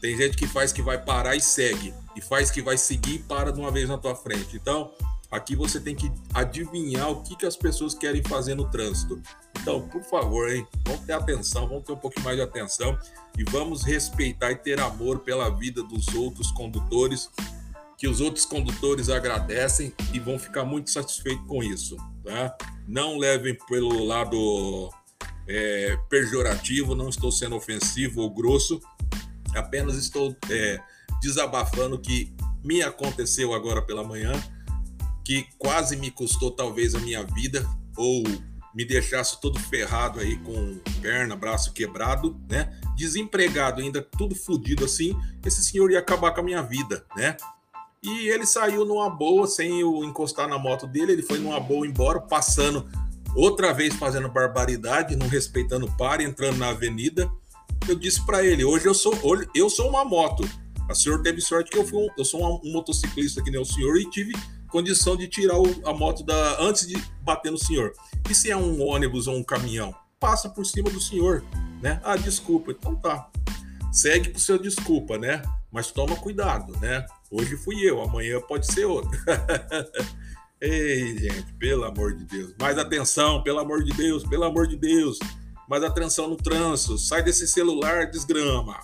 Tem 0.00 0.16
gente 0.16 0.36
que 0.36 0.46
faz 0.46 0.72
que 0.72 0.80
vai 0.80 1.02
parar 1.02 1.36
e 1.36 1.40
segue, 1.40 1.92
e 2.16 2.20
faz 2.20 2.50
que 2.50 2.62
vai 2.62 2.78
seguir 2.78 3.16
e 3.16 3.18
para 3.18 3.52
de 3.52 3.60
uma 3.60 3.70
vez 3.70 3.88
na 3.88 3.98
tua 3.98 4.14
frente. 4.14 4.56
Então, 4.56 4.92
aqui 5.30 5.54
você 5.54 5.80
tem 5.80 5.94
que 5.94 6.10
adivinhar 6.32 7.10
o 7.10 7.22
que, 7.22 7.36
que 7.36 7.46
as 7.46 7.56
pessoas 7.56 7.94
querem 7.94 8.22
fazer 8.22 8.54
no 8.54 8.70
trânsito. 8.70 9.20
Então, 9.60 9.88
por 9.88 10.02
favor, 10.02 10.50
hein? 10.50 10.66
Vamos 10.86 11.02
ter 11.02 11.12
atenção, 11.12 11.68
vamos 11.68 11.84
ter 11.84 11.92
um 11.92 11.96
pouquinho 11.96 12.24
mais 12.24 12.36
de 12.36 12.42
atenção 12.42 12.98
e 13.36 13.44
vamos 13.44 13.82
respeitar 13.82 14.52
e 14.52 14.56
ter 14.56 14.80
amor 14.80 15.20
pela 15.20 15.48
vida 15.50 15.82
dos 15.82 16.08
outros 16.14 16.50
condutores 16.50 17.30
que 17.98 18.06
os 18.06 18.20
outros 18.20 18.44
condutores 18.44 19.10
agradecem 19.10 19.92
e 20.14 20.20
vão 20.20 20.38
ficar 20.38 20.64
muito 20.64 20.88
satisfeitos 20.88 21.44
com 21.48 21.62
isso. 21.64 21.96
Tá? 22.24 22.56
Não 22.86 23.18
levem 23.18 23.58
pelo 23.68 24.04
lado 24.04 24.88
é, 25.48 25.98
pejorativo, 26.08 26.94
não 26.94 27.08
estou 27.08 27.32
sendo 27.32 27.56
ofensivo 27.56 28.20
ou 28.20 28.30
grosso, 28.30 28.80
apenas 29.52 29.96
estou 29.96 30.34
é, 30.48 30.78
desabafando 31.20 31.98
que 31.98 32.32
me 32.62 32.82
aconteceu 32.82 33.52
agora 33.52 33.82
pela 33.82 34.04
manhã, 34.04 34.32
que 35.28 35.46
quase 35.58 35.94
me 35.94 36.10
custou 36.10 36.50
talvez 36.50 36.94
a 36.94 37.00
minha 37.00 37.22
vida 37.22 37.68
ou 37.94 38.22
me 38.74 38.82
deixasse 38.82 39.38
todo 39.38 39.60
ferrado 39.60 40.20
aí 40.20 40.38
com 40.38 40.78
perna, 41.02 41.36
braço 41.36 41.74
quebrado, 41.74 42.40
né? 42.48 42.74
Desempregado 42.96 43.82
ainda, 43.82 44.00
tudo 44.00 44.34
fodido 44.34 44.86
assim, 44.86 45.14
esse 45.44 45.62
senhor 45.62 45.90
ia 45.90 45.98
acabar 45.98 46.32
com 46.32 46.40
a 46.40 46.42
minha 46.42 46.62
vida, 46.62 47.04
né? 47.14 47.36
E 48.02 48.28
ele 48.30 48.46
saiu 48.46 48.86
numa 48.86 49.10
boa, 49.10 49.46
sem 49.46 49.80
eu 49.80 50.02
encostar 50.02 50.48
na 50.48 50.58
moto 50.58 50.86
dele, 50.86 51.12
ele 51.12 51.22
foi 51.22 51.38
numa 51.38 51.60
boa 51.60 51.86
embora, 51.86 52.20
passando 52.20 52.88
outra 53.36 53.74
vez 53.74 53.94
fazendo 53.96 54.30
barbaridade, 54.30 55.14
não 55.14 55.28
respeitando 55.28 55.84
o 55.84 55.96
par, 55.98 56.22
entrando 56.22 56.56
na 56.56 56.70
avenida. 56.70 57.30
Eu 57.86 57.96
disse 57.96 58.24
para 58.24 58.42
ele: 58.42 58.64
hoje 58.64 58.86
eu 58.86 58.94
sou, 58.94 59.12
eu 59.54 59.68
sou 59.68 59.90
uma 59.90 60.06
moto. 60.06 60.48
A 60.88 60.94
senhor 60.94 61.20
teve 61.20 61.42
sorte 61.42 61.70
que 61.70 61.76
eu, 61.76 61.84
fui 61.84 61.98
um, 61.98 62.08
eu 62.16 62.24
sou 62.24 62.42
um, 62.42 62.60
um 62.66 62.72
motociclista 62.72 63.42
que 63.42 63.50
nem 63.50 63.60
o 63.60 63.64
senhor 63.66 63.98
e 63.98 64.08
tive 64.08 64.32
condição 64.68 65.16
de 65.16 65.26
tirar 65.28 65.58
o, 65.58 65.88
a 65.88 65.92
moto 65.92 66.22
da 66.22 66.60
antes 66.60 66.86
de 66.86 66.96
bater 67.22 67.50
no 67.50 67.58
senhor. 67.58 67.92
E 68.28 68.34
se 68.34 68.50
é 68.50 68.56
um 68.56 68.80
ônibus 68.82 69.26
ou 69.26 69.36
um 69.36 69.42
caminhão? 69.42 69.94
Passa 70.20 70.48
por 70.48 70.64
cima 70.66 70.90
do 70.90 71.00
senhor, 71.00 71.44
né? 71.82 72.00
Ah, 72.04 72.16
desculpa. 72.16 72.72
Então 72.72 72.96
tá. 72.96 73.30
Segue 73.92 74.30
com 74.30 74.38
seu 74.38 74.58
desculpa, 74.58 75.16
né? 75.16 75.42
Mas 75.70 75.90
toma 75.90 76.16
cuidado, 76.16 76.78
né? 76.80 77.06
Hoje 77.30 77.56
fui 77.56 77.76
eu, 77.82 78.02
amanhã 78.02 78.40
pode 78.40 78.72
ser 78.72 78.84
outro. 78.84 79.10
Ei, 80.60 81.16
gente, 81.16 81.52
pelo 81.54 81.84
amor 81.84 82.16
de 82.16 82.24
Deus. 82.24 82.54
Mais 82.60 82.76
atenção, 82.78 83.42
pelo 83.42 83.60
amor 83.60 83.84
de 83.84 83.92
Deus, 83.92 84.24
pelo 84.24 84.44
amor 84.44 84.66
de 84.66 84.76
Deus. 84.76 85.18
mais 85.68 85.84
atenção 85.84 86.28
no 86.28 86.36
trânsito. 86.36 86.98
Sai 86.98 87.22
desse 87.22 87.46
celular, 87.46 88.10
desgrama. 88.10 88.76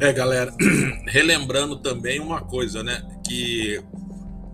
É, 0.00 0.12
galera, 0.12 0.52
relembrando 1.06 1.76
também 1.76 2.20
uma 2.20 2.40
coisa, 2.40 2.82
né? 2.82 3.02
Que 3.26 3.82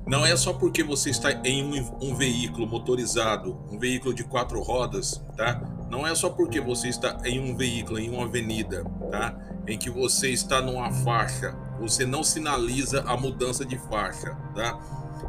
não 0.07 0.25
é 0.25 0.35
só 0.37 0.53
porque 0.53 0.83
você 0.83 1.11
está 1.11 1.33
em 1.45 1.63
um, 1.63 1.99
um, 2.01 2.15
veículo 2.15 2.67
motorizado, 2.67 3.59
um 3.71 3.79
veículo 3.79 4.15
de 4.15 4.25
quatro 4.25 4.61
rodas, 4.63 5.23
tá? 5.37 5.61
Não 5.91 6.07
é 6.07 6.15
só 6.15 6.31
porque 6.31 6.61
você 6.61 6.89
está 6.89 7.19
em 7.25 7.39
um 7.39 7.57
veículo, 7.57 7.99
em 7.99 8.11
uma 8.11 8.25
avenida, 8.25 8.85
tá? 9.11 9.37
Em 9.67 9.79
que 9.79 9.91
você 9.91 10.31
está 10.31 10.61
numa 10.61 10.91
faixa, 10.91 11.55
você 11.79 12.05
não 12.07 12.23
sinaliza 12.23 13.03
a 13.07 13.17
mudança 13.17 13.65
de 13.65 13.79
faixa, 13.79 14.35
tá? 14.55 14.79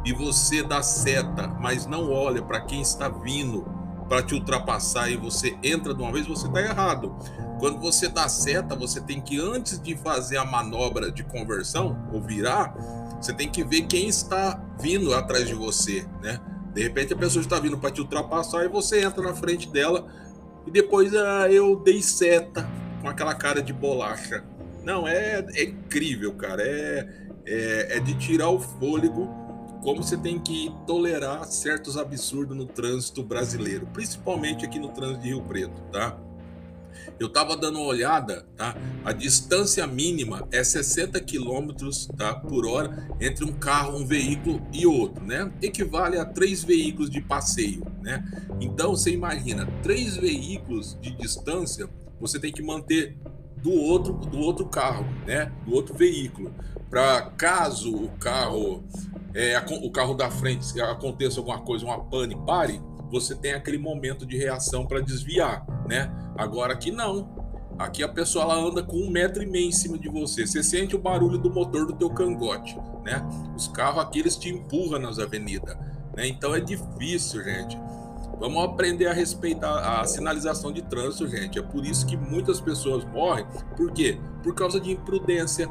E 0.04 0.12
você 0.12 0.62
dá 0.62 0.82
seta, 0.82 1.46
mas 1.46 1.86
não 1.86 2.10
olha 2.10 2.42
para 2.42 2.60
quem 2.60 2.80
está 2.80 3.08
vindo 3.08 3.79
para 4.10 4.24
te 4.24 4.34
ultrapassar 4.34 5.08
e 5.08 5.16
você 5.16 5.56
entra 5.62 5.94
de 5.94 6.02
uma 6.02 6.10
vez, 6.10 6.26
você 6.26 6.48
está 6.48 6.60
errado. 6.60 7.16
Quando 7.60 7.78
você 7.78 8.08
dá 8.08 8.28
seta, 8.28 8.74
você 8.74 9.00
tem 9.00 9.20
que, 9.20 9.38
antes 9.40 9.80
de 9.80 9.96
fazer 9.96 10.36
a 10.36 10.44
manobra 10.44 11.12
de 11.12 11.22
conversão 11.22 11.96
ou 12.12 12.20
virar, 12.20 12.74
você 13.20 13.32
tem 13.32 13.48
que 13.48 13.62
ver 13.62 13.82
quem 13.82 14.08
está 14.08 14.60
vindo 14.80 15.14
atrás 15.14 15.46
de 15.46 15.54
você, 15.54 16.04
né? 16.20 16.40
De 16.74 16.82
repente 16.82 17.12
a 17.12 17.16
pessoa 17.16 17.40
está 17.40 17.60
vindo 17.60 17.78
para 17.78 17.92
te 17.92 18.00
ultrapassar 18.00 18.64
e 18.64 18.68
você 18.68 19.00
entra 19.04 19.22
na 19.22 19.32
frente 19.32 19.68
dela 19.68 20.04
e 20.66 20.72
depois 20.72 21.14
ah, 21.14 21.46
eu 21.48 21.76
dei 21.76 22.02
seta 22.02 22.68
com 23.00 23.08
aquela 23.08 23.34
cara 23.36 23.62
de 23.62 23.72
bolacha. 23.72 24.42
Não, 24.82 25.06
é, 25.06 25.46
é 25.54 25.62
incrível, 25.62 26.34
cara. 26.34 26.62
É, 26.64 27.08
é, 27.46 27.96
é 27.96 28.00
de 28.00 28.14
tirar 28.14 28.48
o 28.48 28.58
fôlego 28.58 29.39
como 29.82 30.02
você 30.02 30.16
tem 30.16 30.38
que 30.38 30.72
tolerar 30.86 31.44
certos 31.46 31.96
absurdos 31.96 32.56
no 32.56 32.66
trânsito 32.66 33.22
brasileiro, 33.22 33.86
principalmente 33.92 34.64
aqui 34.64 34.78
no 34.78 34.88
trânsito 34.88 35.22
de 35.22 35.28
Rio 35.28 35.42
Preto, 35.42 35.80
tá? 35.92 36.18
Eu 37.18 37.26
estava 37.26 37.56
dando 37.56 37.78
uma 37.78 37.86
olhada, 37.86 38.46
tá? 38.56 38.76
A 39.04 39.12
distância 39.12 39.86
mínima 39.86 40.46
é 40.50 40.62
60 40.62 41.20
km 41.20 41.70
tá, 42.16 42.34
por 42.34 42.66
hora 42.66 43.08
entre 43.20 43.44
um 43.44 43.52
carro, 43.52 43.98
um 43.98 44.06
veículo 44.06 44.60
e 44.72 44.86
outro, 44.86 45.24
né? 45.24 45.50
Equivale 45.62 46.18
a 46.18 46.24
três 46.24 46.62
veículos 46.62 47.10
de 47.10 47.20
passeio, 47.20 47.84
né? 48.02 48.24
Então 48.60 48.90
você 48.90 49.10
imagina, 49.10 49.66
três 49.82 50.16
veículos 50.16 50.96
de 51.00 51.10
distância, 51.10 51.88
você 52.20 52.38
tem 52.38 52.52
que 52.52 52.62
manter 52.62 53.16
do 53.62 53.72
outro 53.72 54.14
do 54.14 54.38
outro 54.38 54.66
carro, 54.66 55.04
né? 55.26 55.52
Do 55.64 55.74
outro 55.74 55.94
veículo, 55.94 56.54
para 56.90 57.22
caso 57.36 57.94
o 57.94 58.08
carro 58.18 58.82
é, 59.32 59.56
o 59.82 59.90
carro 59.90 60.14
da 60.14 60.28
frente 60.28 60.80
aconteça 60.82 61.38
alguma 61.38 61.60
coisa, 61.60 61.84
uma 61.84 62.02
pane, 62.02 62.36
pare, 62.44 62.82
você 63.10 63.34
tem 63.34 63.52
aquele 63.52 63.78
momento 63.78 64.26
de 64.26 64.36
reação 64.36 64.84
para 64.84 65.00
desviar, 65.00 65.64
né? 65.88 66.10
Agora 66.36 66.72
aqui 66.72 66.90
não. 66.90 67.38
Aqui 67.78 68.02
a 68.02 68.08
pessoa 68.08 68.44
ela 68.44 68.56
anda 68.56 68.82
com 68.82 68.96
um 68.96 69.08
metro 69.08 69.42
e 69.42 69.46
meio 69.46 69.68
em 69.68 69.72
cima 69.72 69.98
de 69.98 70.08
você. 70.08 70.46
Você 70.46 70.62
sente 70.62 70.94
o 70.94 70.98
barulho 70.98 71.38
do 71.38 71.50
motor 71.50 71.86
do 71.86 71.94
teu 71.94 72.10
cangote, 72.10 72.76
né? 73.04 73.24
Os 73.56 73.68
carros 73.68 74.02
aqui 74.02 74.18
eles 74.18 74.36
te 74.36 74.50
empurram 74.50 74.98
nas 74.98 75.18
avenidas, 75.18 75.76
né? 76.16 76.26
Então 76.26 76.54
é 76.54 76.60
difícil, 76.60 77.42
gente. 77.42 77.78
Vamos 78.38 78.64
aprender 78.64 79.06
a 79.06 79.12
respeitar 79.12 80.00
a 80.00 80.04
sinalização 80.04 80.72
de 80.72 80.82
trânsito, 80.82 81.28
gente. 81.28 81.58
É 81.58 81.62
por 81.62 81.84
isso 81.84 82.06
que 82.06 82.16
muitas 82.16 82.60
pessoas 82.60 83.04
morrem. 83.04 83.46
Por 83.76 83.92
quê? 83.92 84.18
Por 84.42 84.54
causa 84.54 84.80
de 84.80 84.90
imprudência 84.90 85.68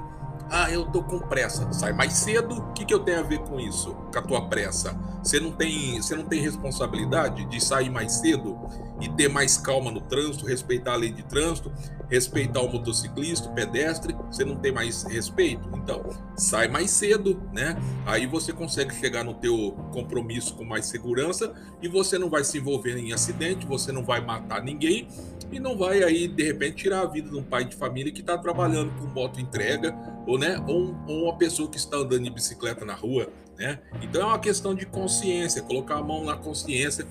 ah, 0.52 0.72
eu 0.72 0.86
tô 0.86 1.04
com 1.04 1.20
pressa. 1.20 1.72
Sai 1.72 1.94
mais 1.94 2.14
cedo. 2.14 2.56
O 2.56 2.74
que, 2.74 2.84
que 2.84 2.94
eu 2.94 3.00
tenho 3.00 3.20
a 3.20 3.24
ver 3.24 3.40
com 3.40 3.60
isso? 3.60 3.94
Com 4.12 4.20
a 4.20 4.22
tua 4.22 4.50
pressa? 4.50 4.98
Você 5.24 5.40
não 5.40 5.52
tem, 5.52 6.02
você 6.02 6.16
não 6.16 6.26
tem 6.26 6.42
responsabilidade 6.42 7.46
de 7.46 7.64
sair 7.64 7.90
mais 7.90 8.14
cedo 8.14 8.58
e 9.00 9.08
ter 9.10 9.30
mais 9.30 9.58
calma 9.58 9.92
no 9.92 10.02
trânsito, 10.02 10.46
respeitar 10.46 10.94
a 10.94 10.96
lei 10.96 11.12
de 11.12 11.24
trânsito, 11.24 11.72
respeitar 12.10 12.62
o 12.62 12.72
motociclista, 12.72 13.50
o 13.50 13.54
pedestre. 13.54 14.16
Você 14.32 14.44
não 14.44 14.56
tem 14.56 14.72
mais 14.72 15.04
respeito? 15.04 15.70
Então, 15.76 16.04
sai 16.36 16.68
mais 16.68 16.90
cedo, 16.90 17.42
né? 17.54 17.78
Aí 18.06 18.26
você 18.26 18.52
consegue 18.52 18.94
chegar 18.96 19.24
no 19.24 19.36
teu 19.36 19.78
compromisso 19.92 20.56
com 20.56 20.64
mais 20.64 20.86
segurança 20.88 21.54
e 21.82 21.88
você 21.88 22.18
não 22.18 22.30
vai 22.30 22.44
se 22.44 22.58
envolver 22.58 22.98
em 22.98 23.14
acidente, 23.14 23.68
você 23.68 23.92
não 23.92 24.04
vai 24.04 24.20
matar 24.22 24.64
ninguém 24.64 25.08
e 25.52 25.60
não 25.60 25.78
vai 25.78 26.04
aí 26.04 26.28
de 26.28 26.44
repente 26.44 26.78
tirar 26.78 27.02
a 27.02 27.06
vida 27.06 27.30
de 27.30 27.36
um 27.36 27.44
pai 27.44 27.66
de 27.66 27.76
família 27.76 28.12
que 28.12 28.22
está 28.22 28.38
trabalhando 28.38 28.92
com 29.00 29.06
moto 29.08 29.40
entrega 29.40 29.96
ou 30.28 30.38
né 30.38 30.58
ou, 30.68 30.96
ou, 31.08 31.24
uma 31.24 31.38
pessoa 31.38 31.70
que 31.70 31.78
está 31.78 31.98
andando 31.98 32.24
de 32.24 32.30
bicicleta 32.30 32.86
na 32.86 32.94
rua 32.94 33.30
né? 33.58 33.80
Então 34.02 34.22
é 34.22 34.26
uma 34.26 34.40
questão 34.40 34.74
de 34.74 34.86
consciência 34.86 35.62
colocar 35.62 35.98
a 35.98 36.04
mão 36.04 36.24
na 36.24 36.36
consciência 36.36 37.06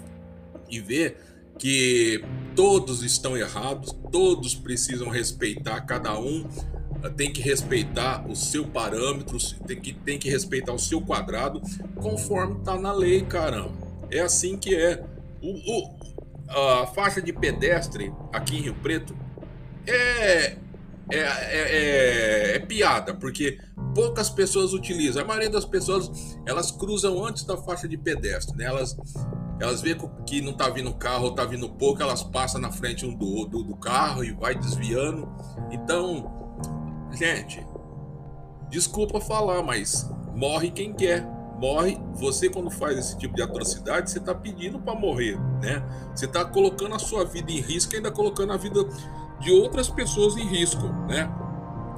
e 0.71 0.81
ver 0.81 1.19
que 1.59 2.25
todos 2.55 3.03
estão 3.03 3.37
errados 3.37 3.95
todos 4.11 4.55
precisam 4.55 5.09
respeitar 5.09 5.81
cada 5.83 6.19
um 6.19 6.47
eh, 7.03 7.11
tem 7.11 7.33
que 7.33 7.41
respeitar 7.41 8.25
o 8.29 8.37
seu 8.37 8.65
parâmetro 8.65 9.37
tem 9.67 9.81
que 9.81 9.93
tem 9.93 10.19
que 10.19 10.31
respeitar 10.31 10.73
o 10.73 10.79
seu 10.79 11.01
quadrado 11.01 11.61
conforme 11.97 12.59
está 12.59 12.79
na 12.79 12.93
lei 12.93 13.23
caramba. 13.23 13.89
É 14.11 14.21
assim 14.21 14.57
que 14.57 14.75
é. 14.75 15.05
O, 15.43 15.51
o 15.51 16.18
a 16.49 16.87
faixa 16.87 17.21
de 17.21 17.33
pedestre 17.33 18.13
aqui 18.33 18.57
em 18.57 18.63
Rio 18.63 18.75
Preto 18.75 19.15
é, 19.87 20.47
é, 20.47 20.57
é, 21.11 21.21
é, 21.21 22.57
é, 22.57 22.59
piada, 22.59 23.15
porque 23.15 23.59
poucas 23.95 24.29
pessoas 24.29 24.73
utilizam. 24.73 25.23
A 25.23 25.27
maioria 25.27 25.51
das 25.51 25.65
pessoas 25.65 26.39
elas 26.47 26.71
cruzam 26.71 27.25
antes 27.25 27.45
da 27.45 27.57
faixa 27.57 27.89
de 27.89 27.97
pedestre, 27.97 28.57
né? 28.57 28.65
Elas, 28.65 28.97
elas 29.61 29.81
veem 29.81 29.97
que 30.27 30.41
não 30.41 30.53
tá 30.53 30.69
vindo 30.69 30.93
carro 30.95 31.31
tá 31.33 31.45
vindo 31.45 31.69
pouco, 31.69 32.03
elas 32.03 32.23
passam 32.23 32.61
na 32.61 32.71
frente 32.71 33.07
um 33.07 33.15
do, 33.15 33.47
do, 33.47 33.63
do 33.63 33.77
carro 33.77 34.23
e 34.23 34.33
vai 34.33 34.55
desviando. 34.55 35.29
Então, 35.71 36.51
gente, 37.13 37.67
desculpa 38.69 39.21
falar, 39.21 39.63
mas 39.63 40.09
morre 40.35 40.71
quem 40.71 40.93
quer 40.93 41.38
morre. 41.59 42.01
Você, 42.15 42.49
quando 42.49 42.71
faz 42.71 42.99
esse 42.99 43.19
tipo 43.19 43.35
de 43.35 43.43
atrocidade, 43.43 44.11
você 44.11 44.19
está 44.19 44.35
pedindo 44.35 44.79
para 44.79 44.95
morrer, 44.95 45.39
né? 45.61 45.83
Você 46.15 46.25
está 46.25 46.45
colocando 46.45 46.95
a 46.95 46.99
sua 46.99 47.25
vida 47.25 47.51
em 47.51 47.61
risco 47.61 47.95
ainda 47.95 48.11
colocando 48.11 48.53
a 48.53 48.57
vida 48.57 48.81
de 49.41 49.53
outras 49.53 49.89
pessoas 49.89 50.37
em 50.37 50.47
risco, 50.47 50.87
né? 51.09 51.31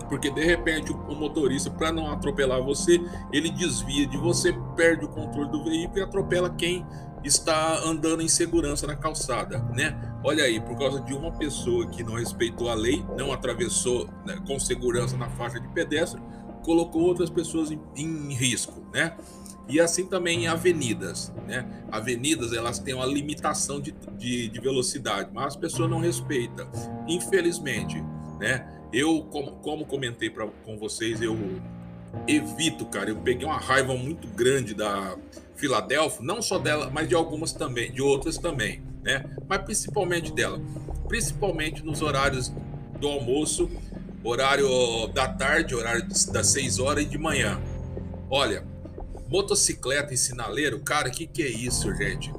Porque 0.08 0.30
de 0.30 0.44
repente 0.44 0.92
o 0.92 1.14
motorista, 1.14 1.70
para 1.70 1.92
não 1.92 2.10
atropelar 2.10 2.60
você, 2.62 3.00
ele 3.32 3.50
desvia 3.50 4.06
de 4.06 4.16
você, 4.16 4.52
perde 4.74 5.04
o 5.04 5.08
controle 5.08 5.50
do 5.50 5.62
veículo 5.62 5.98
e 6.00 6.02
atropela 6.02 6.50
quem 6.50 6.84
está 7.22 7.78
andando 7.84 8.22
em 8.22 8.28
segurança 8.28 8.86
na 8.86 8.96
calçada, 8.96 9.58
né? 9.74 9.96
Olha 10.24 10.44
aí, 10.44 10.60
por 10.60 10.76
causa 10.76 11.00
de 11.00 11.14
uma 11.14 11.32
pessoa 11.32 11.86
que 11.86 12.02
não 12.02 12.14
respeitou 12.14 12.68
a 12.68 12.74
lei, 12.74 13.04
não 13.16 13.32
atravessou 13.32 14.08
né, 14.24 14.38
com 14.46 14.58
segurança 14.58 15.16
na 15.16 15.28
faixa 15.30 15.60
de 15.60 15.68
pedestre, 15.68 16.20
colocou 16.62 17.02
outras 17.02 17.30
pessoas 17.30 17.70
em, 17.70 17.80
em 17.96 18.34
risco, 18.34 18.82
né? 18.92 19.16
E 19.70 19.80
assim 19.80 20.06
também 20.06 20.44
em 20.44 20.46
avenidas, 20.48 21.32
né? 21.46 21.64
Avenidas, 21.92 22.52
elas 22.52 22.80
têm 22.80 22.94
uma 22.94 23.06
limitação 23.06 23.80
de, 23.80 23.94
de, 24.18 24.48
de 24.48 24.60
velocidade, 24.60 25.30
mas 25.32 25.46
as 25.46 25.56
pessoas 25.56 25.88
não 25.88 26.00
respeitam. 26.00 26.68
Infelizmente, 27.06 28.02
né? 28.40 28.66
Eu, 28.92 29.22
como, 29.30 29.52
como 29.52 29.86
comentei 29.86 30.28
pra, 30.28 30.48
com 30.64 30.76
vocês, 30.76 31.22
eu 31.22 31.38
evito, 32.26 32.84
cara. 32.86 33.10
Eu 33.10 33.16
peguei 33.16 33.46
uma 33.46 33.58
raiva 33.58 33.94
muito 33.94 34.26
grande 34.28 34.74
da 34.74 35.16
Filadélfia, 35.54 36.24
não 36.24 36.42
só 36.42 36.58
dela, 36.58 36.90
mas 36.92 37.08
de 37.08 37.14
algumas 37.14 37.52
também, 37.52 37.92
de 37.92 38.02
outras 38.02 38.36
também, 38.38 38.82
né? 39.02 39.24
Mas 39.48 39.62
principalmente 39.62 40.32
dela. 40.32 40.60
Principalmente 41.06 41.84
nos 41.84 42.02
horários 42.02 42.52
do 42.98 43.06
almoço, 43.06 43.70
horário 44.24 45.06
da 45.14 45.28
tarde, 45.28 45.74
horário 45.74 46.06
das 46.08 46.46
6 46.48 46.78
horas 46.80 47.04
e 47.04 47.06
de 47.06 47.18
manhã. 47.18 47.60
Olha, 48.28 48.64
Motocicleta 49.30 50.12
em 50.12 50.16
sinaleiro, 50.16 50.80
cara, 50.80 51.08
que, 51.08 51.24
que 51.24 51.40
é 51.42 51.48
isso, 51.48 51.94
gente? 51.94 52.32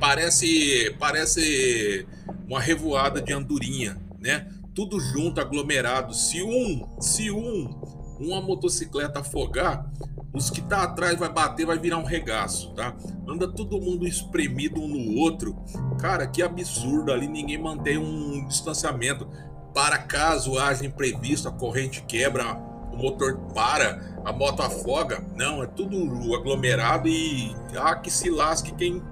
Parece, 0.00 0.94
parece 0.98 2.06
uma 2.48 2.60
revoada 2.60 3.22
de 3.22 3.32
andorinha, 3.32 3.96
né? 4.18 4.48
Tudo 4.74 4.98
junto, 4.98 5.40
aglomerado. 5.40 6.12
Se 6.12 6.42
um, 6.42 7.00
se 7.00 7.30
um, 7.30 7.70
uma 8.18 8.40
motocicleta 8.40 9.20
afogar, 9.20 9.88
os 10.34 10.50
que 10.50 10.60
tá 10.60 10.82
atrás 10.82 11.18
vai 11.18 11.32
bater, 11.32 11.64
vai 11.64 11.78
virar 11.78 11.98
um 11.98 12.04
regaço, 12.04 12.74
tá? 12.74 12.96
Anda 13.26 13.46
todo 13.46 13.80
mundo 13.80 14.06
espremido 14.06 14.80
um 14.80 14.88
no 14.88 15.20
outro. 15.20 15.56
Cara, 16.00 16.26
que 16.26 16.42
absurdo 16.42 17.12
ali, 17.12 17.28
ninguém 17.28 17.58
mantém 17.58 17.96
um 17.96 18.44
distanciamento. 18.46 19.28
Para 19.72 19.98
caso 19.98 20.58
haja 20.58 20.84
imprevisto, 20.84 21.48
a 21.48 21.52
corrente 21.52 22.02
quebra, 22.02 22.54
motor 22.98 23.38
para, 23.54 24.00
a 24.24 24.32
moto 24.32 24.60
afoga. 24.60 25.24
Não, 25.34 25.62
é 25.62 25.66
tudo 25.66 25.96
aglomerado 26.34 27.08
e 27.08 27.54
ah, 27.76 27.94
que 27.94 28.10
se 28.10 28.28
lasque 28.28 28.72
quem 28.72 29.02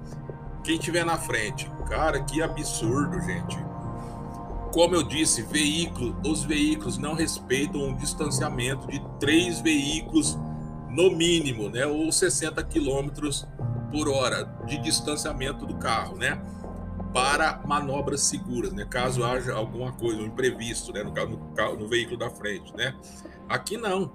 quem 0.67 0.77
tiver 0.77 1.05
na 1.05 1.17
frente. 1.17 1.71
Cara, 1.87 2.21
que 2.21 2.41
absurdo, 2.41 3.19
gente. 3.21 3.57
como 4.73 4.95
eu 4.95 5.01
disse, 5.01 5.41
veículo, 5.41 6.15
os 6.25 6.43
veículos 6.43 6.97
não 6.97 7.13
respeitam 7.13 7.81
um 7.81 7.95
distanciamento 7.95 8.85
de 8.87 9.01
três 9.17 9.61
veículos 9.61 10.37
no 10.89 11.09
mínimo, 11.09 11.69
né? 11.69 11.85
Ou 11.85 12.11
60 12.11 12.61
quilômetros 12.65 13.47
por 13.91 14.09
hora 14.09 14.43
de 14.65 14.77
distanciamento 14.79 15.65
do 15.65 15.75
carro, 15.75 16.17
né? 16.17 16.37
Para 17.17 17.63
manobras 17.65 18.21
seguras, 18.21 18.71
né? 18.71 18.85
Caso 18.87 19.23
haja 19.23 19.51
alguma 19.51 19.91
coisa, 19.91 20.21
um 20.21 20.25
imprevisto, 20.27 20.93
né? 20.93 21.01
No, 21.01 21.11
no, 21.11 21.75
no 21.75 21.87
veículo 21.87 22.15
da 22.15 22.29
frente, 22.29 22.71
né? 22.75 22.95
Aqui 23.49 23.75
não. 23.75 24.11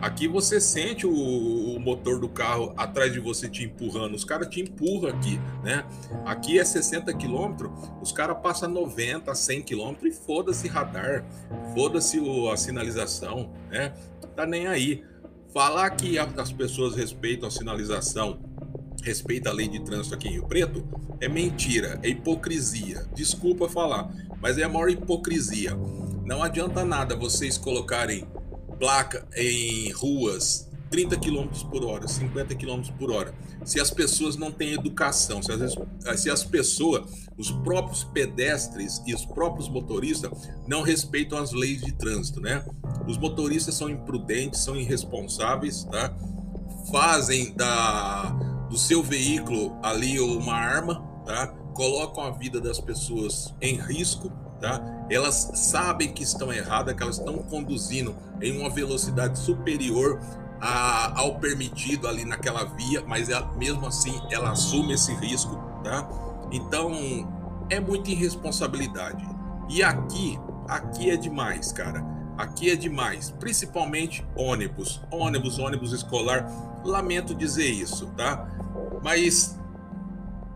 Aqui 0.00 0.26
você 0.26 0.58
sente 0.58 1.06
o, 1.06 1.12
o, 1.12 1.78
motor 1.78 2.18
do 2.18 2.26
carro 2.26 2.72
atrás 2.74 3.12
de 3.12 3.20
você 3.20 3.50
te 3.50 3.64
empurrando. 3.64 4.14
Os 4.14 4.24
caras 4.24 4.48
te 4.48 4.62
empurram 4.62 5.10
aqui, 5.10 5.38
né? 5.62 5.84
Aqui 6.24 6.58
é 6.58 6.64
60 6.64 7.12
km, 7.12 7.68
os 8.00 8.12
caras 8.12 8.38
passam 8.42 8.70
90, 8.70 9.34
100 9.34 9.62
km 9.64 9.94
e 10.04 10.10
foda-se 10.10 10.68
radar, 10.68 11.26
foda-se 11.74 12.18
a 12.50 12.56
sinalização, 12.56 13.52
né? 13.68 13.92
Tá 14.34 14.46
nem 14.46 14.66
aí. 14.68 15.04
Falar 15.52 15.90
que 15.90 16.18
as 16.18 16.50
pessoas 16.50 16.96
respeitam 16.96 17.46
a 17.46 17.50
sinalização, 17.50 18.40
respeitam 19.08 19.50
a 19.50 19.54
lei 19.54 19.68
de 19.68 19.80
trânsito 19.80 20.14
aqui 20.14 20.28
em 20.28 20.32
Rio 20.32 20.46
Preto, 20.46 20.86
é 21.20 21.28
mentira, 21.28 21.98
é 22.02 22.08
hipocrisia. 22.08 23.06
Desculpa 23.14 23.68
falar, 23.68 24.12
mas 24.40 24.58
é 24.58 24.64
a 24.64 24.68
maior 24.68 24.90
hipocrisia. 24.90 25.76
Não 26.24 26.42
adianta 26.42 26.84
nada 26.84 27.16
vocês 27.16 27.56
colocarem 27.56 28.26
placa 28.78 29.26
em 29.34 29.90
ruas 29.92 30.68
30 30.90 31.16
km 31.16 31.48
por 31.70 31.84
hora, 31.84 32.06
50 32.06 32.54
km 32.54 32.82
por 32.98 33.10
hora. 33.10 33.34
Se 33.64 33.80
as 33.80 33.90
pessoas 33.90 34.36
não 34.36 34.50
têm 34.50 34.72
educação, 34.72 35.42
se 35.42 35.52
as, 35.52 36.20
se 36.20 36.30
as 36.30 36.44
pessoas, 36.44 37.28
os 37.36 37.50
próprios 37.50 38.04
pedestres 38.04 39.02
e 39.06 39.14
os 39.14 39.24
próprios 39.24 39.68
motoristas 39.68 40.30
não 40.66 40.82
respeitam 40.82 41.38
as 41.38 41.52
leis 41.52 41.82
de 41.82 41.92
trânsito, 41.92 42.40
né? 42.40 42.64
Os 43.06 43.18
motoristas 43.18 43.74
são 43.74 43.88
imprudentes, 43.88 44.60
são 44.60 44.76
irresponsáveis, 44.76 45.84
tá? 45.84 46.14
Fazem 46.90 47.52
da, 47.54 48.57
do 48.68 48.76
seu 48.76 49.02
veículo 49.02 49.76
ali 49.82 50.20
uma 50.20 50.54
arma, 50.54 51.02
tá? 51.24 51.48
Colocam 51.74 52.24
a 52.24 52.30
vida 52.30 52.60
das 52.60 52.80
pessoas 52.80 53.54
em 53.60 53.76
risco, 53.76 54.30
tá? 54.60 54.80
Elas 55.10 55.50
sabem 55.54 56.12
que 56.12 56.22
estão 56.22 56.52
erradas, 56.52 56.94
que 56.94 57.02
elas 57.02 57.18
estão 57.18 57.38
conduzindo 57.38 58.14
em 58.40 58.58
uma 58.58 58.68
velocidade 58.68 59.38
superior 59.38 60.20
a, 60.60 61.20
ao 61.20 61.36
permitido 61.36 62.08
ali 62.08 62.24
naquela 62.24 62.64
via, 62.64 63.02
mas 63.06 63.28
ela, 63.28 63.52
mesmo 63.56 63.86
assim 63.86 64.20
ela 64.30 64.50
assume 64.50 64.94
esse 64.94 65.14
risco, 65.14 65.56
tá? 65.84 66.08
Então 66.50 66.92
é 67.70 67.78
muita 67.80 68.10
irresponsabilidade. 68.10 69.24
E 69.68 69.82
aqui, 69.82 70.38
aqui 70.66 71.10
é 71.10 71.16
demais, 71.16 71.72
cara. 71.72 72.17
Aqui 72.38 72.70
é 72.70 72.76
demais, 72.76 73.32
principalmente 73.32 74.24
ônibus, 74.36 75.00
ônibus, 75.10 75.58
ônibus 75.58 75.92
escolar. 75.92 76.46
Lamento 76.84 77.34
dizer 77.34 77.68
isso, 77.68 78.06
tá? 78.16 78.48
Mas 79.02 79.58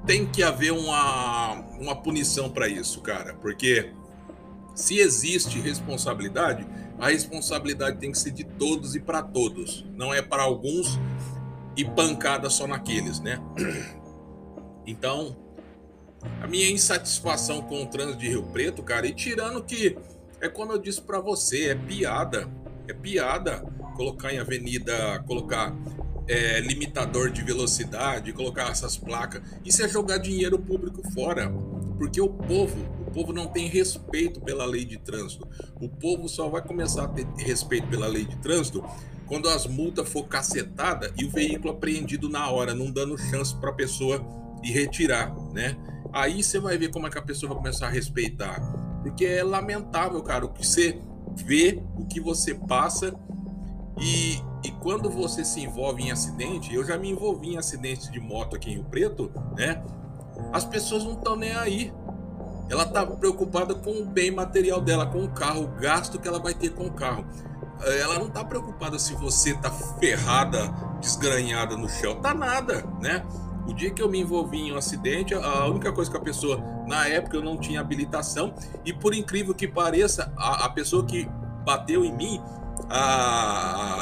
tem 0.07 0.25
que 0.25 0.45
haver 0.45 0.73
uma, 0.73 1.55
uma 1.81 1.97
punição 1.97 2.49
para 2.49 2.69
isso, 2.69 3.01
cara, 3.01 3.35
porque 3.35 3.93
se 4.77 4.99
existe 4.99 5.61
responsabilidade, 5.61 6.65
a 7.01 7.09
responsabilidade 7.09 7.99
tem 7.99 8.13
que 8.13 8.19
ser 8.19 8.31
de 8.31 8.45
todos 8.45 8.95
e 8.95 9.01
para 9.01 9.21
todos, 9.21 9.85
não 9.97 10.15
é 10.15 10.23
para 10.23 10.45
alguns 10.45 11.01
e 11.77 11.85
pancada 11.85 12.49
só 12.49 12.67
naqueles, 12.67 13.19
né? 13.21 13.41
Então, 14.85 15.37
a 16.41 16.47
minha 16.49 16.69
insatisfação 16.69 17.63
com 17.63 17.85
o 17.85 17.87
trânsito 17.87 18.19
de 18.19 18.29
Rio 18.31 18.43
Preto, 18.43 18.83
cara, 18.83 19.07
e 19.07 19.15
tirando 19.15 19.63
que 19.63 19.97
é 20.43 20.49
como 20.49 20.73
eu 20.73 20.79
disse 20.79 21.01
para 21.01 21.21
você, 21.21 21.69
é 21.69 21.75
piada, 21.77 22.51
é 22.89 22.93
piada 22.93 23.61
colocar 23.95 24.35
em 24.35 24.39
avenida, 24.39 25.23
colocar 25.25 25.73
é, 26.27 26.61
limitador 26.61 27.31
de 27.31 27.43
velocidade, 27.43 28.33
colocar 28.33 28.69
essas 28.71 28.97
placas. 28.97 29.41
Isso 29.65 29.85
é 29.85 29.89
jogar 29.89 30.19
dinheiro 30.19 30.59
público 30.59 31.01
fora. 31.13 31.49
Porque 31.97 32.21
o 32.21 32.29
povo, 32.29 32.77
o 33.07 33.11
povo 33.13 33.33
não 33.33 33.47
tem 33.47 33.69
respeito 33.69 34.41
pela 34.41 34.65
lei 34.65 34.85
de 34.85 34.99
trânsito. 34.99 35.47
O 35.81 35.89
povo 35.89 36.29
só 36.29 36.49
vai 36.49 36.63
começar 36.63 37.05
a 37.05 37.09
ter 37.09 37.25
respeito 37.37 37.87
pela 37.87 38.09
lei 38.09 38.25
de 38.25 38.37
trânsito 38.39 38.85
quando 39.29 39.49
as 39.49 39.67
multas 39.67 40.09
for 40.09 40.27
cacetada 40.27 41.13
e 41.17 41.25
o 41.25 41.31
veículo 41.31 41.75
apreendido 41.75 42.29
na 42.29 42.51
hora, 42.51 42.75
não 42.75 42.91
dando 42.91 43.17
chance 43.17 43.55
para 43.55 43.71
a 43.71 43.75
pessoa 43.75 44.21
ir 44.65 44.73
retirar, 44.73 45.33
né? 45.53 45.77
Aí 46.13 46.43
você 46.43 46.59
vai 46.59 46.77
ver 46.77 46.91
como 46.91 47.07
é 47.07 47.11
que 47.11 47.19
a 47.19 47.23
pessoa 47.23 47.51
vai 47.51 47.59
começar 47.59 47.87
a 47.87 47.91
respeitar. 47.91 48.82
Porque 49.03 49.25
é 49.25 49.43
lamentável, 49.43 50.23
cara, 50.23 50.45
o 50.45 50.49
que 50.49 50.67
você 50.67 51.01
vê, 51.35 51.83
o 51.97 52.05
que 52.07 52.21
você 52.21 52.55
passa 52.55 53.15
e, 53.99 54.41
e 54.65 54.71
quando 54.81 55.11
você 55.11 55.45
se 55.45 55.61
envolve 55.61 56.03
em 56.03 56.13
acidente, 56.13 56.75
eu 56.75 56.85
já 56.85 56.97
me 56.97 57.11
envolvi 57.11 57.55
em 57.55 57.59
acidentes 57.59 58.11
de 58.11 58.21
moto 58.21 58.57
aqui 58.57 58.71
em 58.71 58.75
Rio 58.75 58.85
Preto, 58.85 59.31
né? 59.57 59.83
As 60.53 60.65
pessoas 60.65 61.05
não 61.05 61.13
estão 61.13 61.37
nem 61.37 61.53
aí. 61.53 61.93
Ela 62.71 62.87
tá 62.87 63.05
preocupada 63.05 63.75
com 63.75 63.91
o 63.91 64.05
bem 64.05 64.31
material 64.31 64.81
dela, 64.81 65.07
com 65.07 65.23
o 65.23 65.29
carro, 65.29 65.65
o 65.65 65.81
gasto 65.81 66.19
que 66.19 66.27
ela 66.27 66.39
vai 66.39 66.55
ter 66.55 66.71
com 66.71 66.87
o 66.87 66.93
carro. 66.93 67.27
Ela 68.01 68.19
não 68.19 68.31
tá 68.31 68.45
preocupada 68.45 68.99
se 68.99 69.13
você 69.15 69.55
tá 69.55 69.71
ferrada, 69.71 70.73
desgranhada 71.01 71.77
no 71.77 71.89
chão. 71.89 72.21
Tá 72.21 72.33
nada, 72.33 72.85
né? 73.01 73.25
O 73.67 73.73
dia 73.73 73.91
que 73.91 74.03
eu 74.03 74.09
me 74.09 74.21
envolvi 74.21 74.59
em 74.59 74.73
um 74.73 74.77
acidente, 74.77 75.35
a 75.35 75.67
única 75.67 75.93
coisa 75.93 76.11
que 76.11 76.17
a 76.17 76.21
pessoa, 76.21 76.61
na 76.87 77.07
época 77.07 77.37
eu 77.37 77.43
não 77.43 77.57
tinha 77.57 77.81
habilitação, 77.81 78.53
e 78.85 78.93
por 78.93 79.15
incrível 79.15 79.55
que 79.55 79.69
pareça, 79.69 80.33
a, 80.37 80.67
a 80.67 80.69
pessoa 80.69 81.05
que 81.07 81.29
bateu 81.65 82.05
em 82.05 82.13
mim, 82.13 82.41
a, 82.89 83.01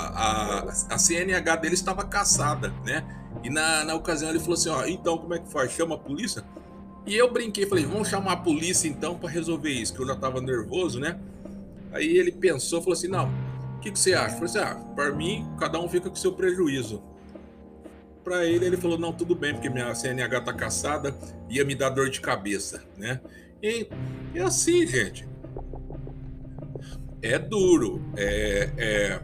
a, 0.08 0.94
a 0.94 0.98
CNH 0.98 1.56
dele 1.56 1.74
estava 1.74 2.04
caçada, 2.04 2.72
né? 2.84 3.04
E 3.42 3.50
na, 3.50 3.84
na 3.84 3.94
ocasião 3.94 4.30
ele 4.30 4.40
falou 4.40 4.54
assim: 4.54 4.68
ó, 4.70 4.84
então 4.86 5.18
como 5.18 5.34
é 5.34 5.38
que 5.38 5.50
faz? 5.50 5.72
Chama 5.72 5.94
a 5.94 5.98
polícia? 5.98 6.44
E 7.06 7.14
eu 7.16 7.30
brinquei, 7.32 7.66
falei: 7.66 7.84
vamos 7.84 8.08
chamar 8.08 8.32
a 8.32 8.36
polícia 8.36 8.88
então 8.88 9.16
para 9.16 9.28
resolver 9.28 9.70
isso, 9.70 9.94
que 9.94 10.00
eu 10.00 10.06
já 10.06 10.14
estava 10.14 10.40
nervoso, 10.40 10.98
né? 10.98 11.18
Aí 11.92 12.16
ele 12.16 12.32
pensou, 12.32 12.80
falou 12.80 12.94
assim: 12.94 13.08
não, 13.08 13.28
o 13.76 13.80
que, 13.80 13.90
que 13.90 13.98
você 13.98 14.14
acha? 14.14 14.36
Eu 14.36 14.46
falei 14.46 14.46
assim: 14.46 14.58
ah, 14.58 14.94
para 14.94 15.12
mim, 15.12 15.46
cada 15.58 15.78
um 15.78 15.88
fica 15.88 16.08
com 16.08 16.16
seu 16.16 16.32
prejuízo. 16.32 17.02
Para 18.22 18.44
ele, 18.44 18.66
ele 18.66 18.76
falou: 18.76 18.98
não, 18.98 19.12
tudo 19.12 19.34
bem, 19.34 19.54
porque 19.54 19.70
minha 19.70 19.94
CNH 19.94 20.40
tá 20.42 20.52
caçada, 20.52 21.14
ia 21.48 21.64
me 21.64 21.74
dar 21.74 21.90
dor 21.90 22.10
de 22.10 22.20
cabeça, 22.20 22.82
né? 22.96 23.20
E 23.62 23.88
é 24.34 24.42
assim, 24.42 24.86
gente 24.86 25.30
é 27.22 27.38
duro. 27.38 28.02
É, 28.16 28.70
é, 28.76 29.20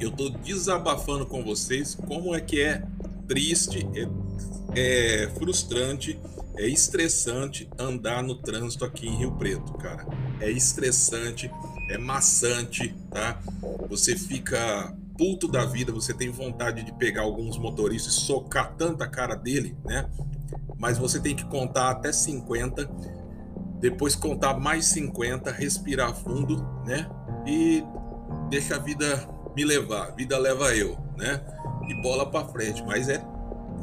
eu 0.00 0.10
estou 0.10 0.30
desabafando 0.30 1.26
com 1.26 1.42
vocês 1.42 1.94
como 1.94 2.34
é 2.34 2.40
que 2.40 2.60
é 2.60 2.82
triste, 3.28 3.86
é, 3.94 5.24
é, 5.24 5.30
frustrante, 5.30 6.18
é 6.56 6.66
estressante 6.66 7.68
andar 7.78 8.22
no 8.22 8.34
trânsito 8.34 8.84
aqui 8.84 9.06
em 9.06 9.16
Rio 9.16 9.32
Preto, 9.32 9.72
cara. 9.74 10.06
É 10.40 10.50
estressante, 10.50 11.50
é 11.88 11.96
maçante, 11.96 12.94
tá? 13.10 13.40
Você 13.88 14.16
fica 14.16 14.94
puto 15.16 15.48
da 15.48 15.64
vida, 15.64 15.92
você 15.92 16.12
tem 16.14 16.30
vontade 16.30 16.82
de 16.82 16.92
pegar 16.92 17.22
alguns 17.22 17.58
motoristas 17.58 18.14
e 18.14 18.20
socar 18.20 18.74
tanta 18.76 19.06
cara 19.08 19.34
dele, 19.34 19.76
né? 19.84 20.08
Mas 20.78 20.98
você 20.98 21.20
tem 21.20 21.34
que 21.34 21.44
contar 21.44 21.90
até 21.90 22.12
50 22.12 22.88
depois 23.82 24.14
contar 24.14 24.54
mais 24.54 24.86
50, 24.86 25.50
respirar 25.50 26.14
fundo, 26.14 26.64
né? 26.86 27.10
E 27.44 27.84
deixa 28.48 28.76
a 28.76 28.78
vida 28.78 29.28
me 29.56 29.64
levar, 29.64 30.14
vida 30.14 30.38
leva 30.38 30.74
eu, 30.74 30.96
né? 31.16 31.42
E 31.88 32.00
bola 32.00 32.30
para 32.30 32.46
frente, 32.46 32.82
mas 32.84 33.08
é 33.08 33.20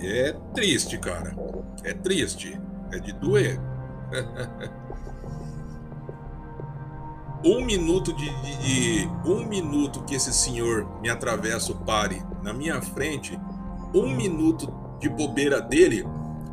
é 0.01 0.33
triste, 0.53 0.97
cara. 0.97 1.35
É 1.83 1.93
triste, 1.93 2.59
é 2.91 2.99
de 2.99 3.11
doer. 3.11 3.59
um 7.43 7.63
minuto 7.63 8.13
de, 8.13 8.29
de, 8.41 8.57
de, 8.57 9.07
um 9.25 9.45
minuto 9.45 10.03
que 10.03 10.15
esse 10.15 10.33
senhor 10.33 11.01
me 11.01 11.09
atravessa 11.09 11.71
o 11.71 11.75
pare 11.75 12.21
na 12.43 12.53
minha 12.53 12.81
frente, 12.81 13.39
um 13.93 14.13
minuto 14.15 14.71
de 14.99 15.09
bobeira 15.09 15.61
dele 15.61 16.05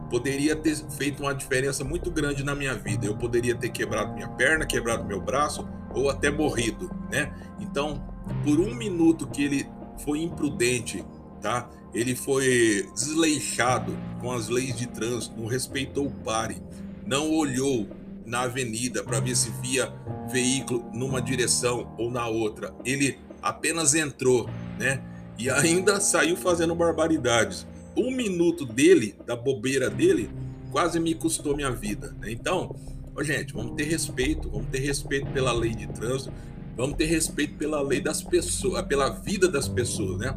poderia 0.08 0.54
ter 0.54 0.76
feito 0.90 1.22
uma 1.22 1.34
diferença 1.34 1.84
muito 1.84 2.10
grande 2.10 2.44
na 2.44 2.54
minha 2.54 2.74
vida. 2.74 3.06
Eu 3.06 3.16
poderia 3.16 3.54
ter 3.54 3.70
quebrado 3.70 4.14
minha 4.14 4.28
perna, 4.28 4.64
quebrado 4.64 5.04
meu 5.04 5.20
braço 5.20 5.68
ou 5.92 6.08
até 6.08 6.30
morrido, 6.30 6.90
né? 7.10 7.34
Então, 7.58 8.02
por 8.44 8.60
um 8.60 8.74
minuto 8.74 9.26
que 9.26 9.42
ele 9.42 9.68
foi 9.98 10.22
imprudente, 10.22 11.04
tá? 11.40 11.68
Ele 11.92 12.14
foi 12.14 12.88
desleixado 12.94 13.96
com 14.20 14.30
as 14.30 14.48
leis 14.48 14.76
de 14.76 14.86
trânsito, 14.86 15.40
não 15.40 15.46
respeitou 15.46 16.06
o 16.06 16.10
pare, 16.10 16.62
não 17.04 17.32
olhou 17.32 17.88
na 18.26 18.42
avenida 18.42 19.02
para 19.02 19.20
ver 19.20 19.36
se 19.36 19.50
via 19.62 19.92
veículo 20.30 20.84
numa 20.92 21.22
direção 21.22 21.94
ou 21.96 22.10
na 22.10 22.26
outra. 22.26 22.74
Ele 22.84 23.18
apenas 23.40 23.94
entrou, 23.94 24.48
né? 24.78 25.00
E 25.38 25.48
ainda 25.48 26.00
saiu 26.00 26.36
fazendo 26.36 26.74
barbaridades 26.74 27.66
um 27.96 28.10
minuto 28.10 28.66
dele, 28.66 29.14
da 29.24 29.34
bobeira 29.34 29.88
dele, 29.88 30.28
quase 30.70 31.00
me 31.00 31.14
custou 31.14 31.56
minha 31.56 31.70
vida. 31.70 32.14
Né? 32.20 32.30
Então, 32.30 32.74
Ô, 33.16 33.24
gente, 33.24 33.54
vamos 33.54 33.74
ter 33.76 33.84
respeito, 33.84 34.50
vamos 34.50 34.68
ter 34.68 34.80
respeito 34.80 35.30
pela 35.30 35.50
lei 35.50 35.74
de 35.74 35.86
trânsito, 35.86 36.30
vamos 36.76 36.98
ter 36.98 37.06
respeito 37.06 37.54
pela 37.54 37.80
lei 37.80 37.98
das 37.98 38.20
pessoas, 38.22 38.82
pela 38.82 39.08
vida 39.08 39.48
das 39.48 39.66
pessoas, 39.66 40.18
né? 40.18 40.36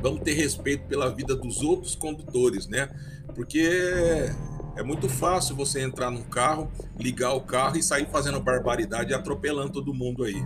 Vamos 0.00 0.22
ter 0.22 0.32
respeito 0.32 0.86
pela 0.86 1.10
vida 1.10 1.36
dos 1.36 1.60
outros 1.60 1.94
condutores, 1.94 2.66
né? 2.66 2.88
Porque 3.34 4.30
é 4.78 4.82
muito 4.84 5.08
fácil 5.08 5.56
você 5.56 5.82
entrar 5.82 6.08
num 6.08 6.22
carro, 6.22 6.70
ligar 6.96 7.32
o 7.32 7.40
carro 7.40 7.76
e 7.76 7.82
sair 7.82 8.06
fazendo 8.06 8.38
barbaridade 8.40 9.12
atropelando 9.12 9.72
todo 9.72 9.92
mundo 9.92 10.22
aí. 10.22 10.40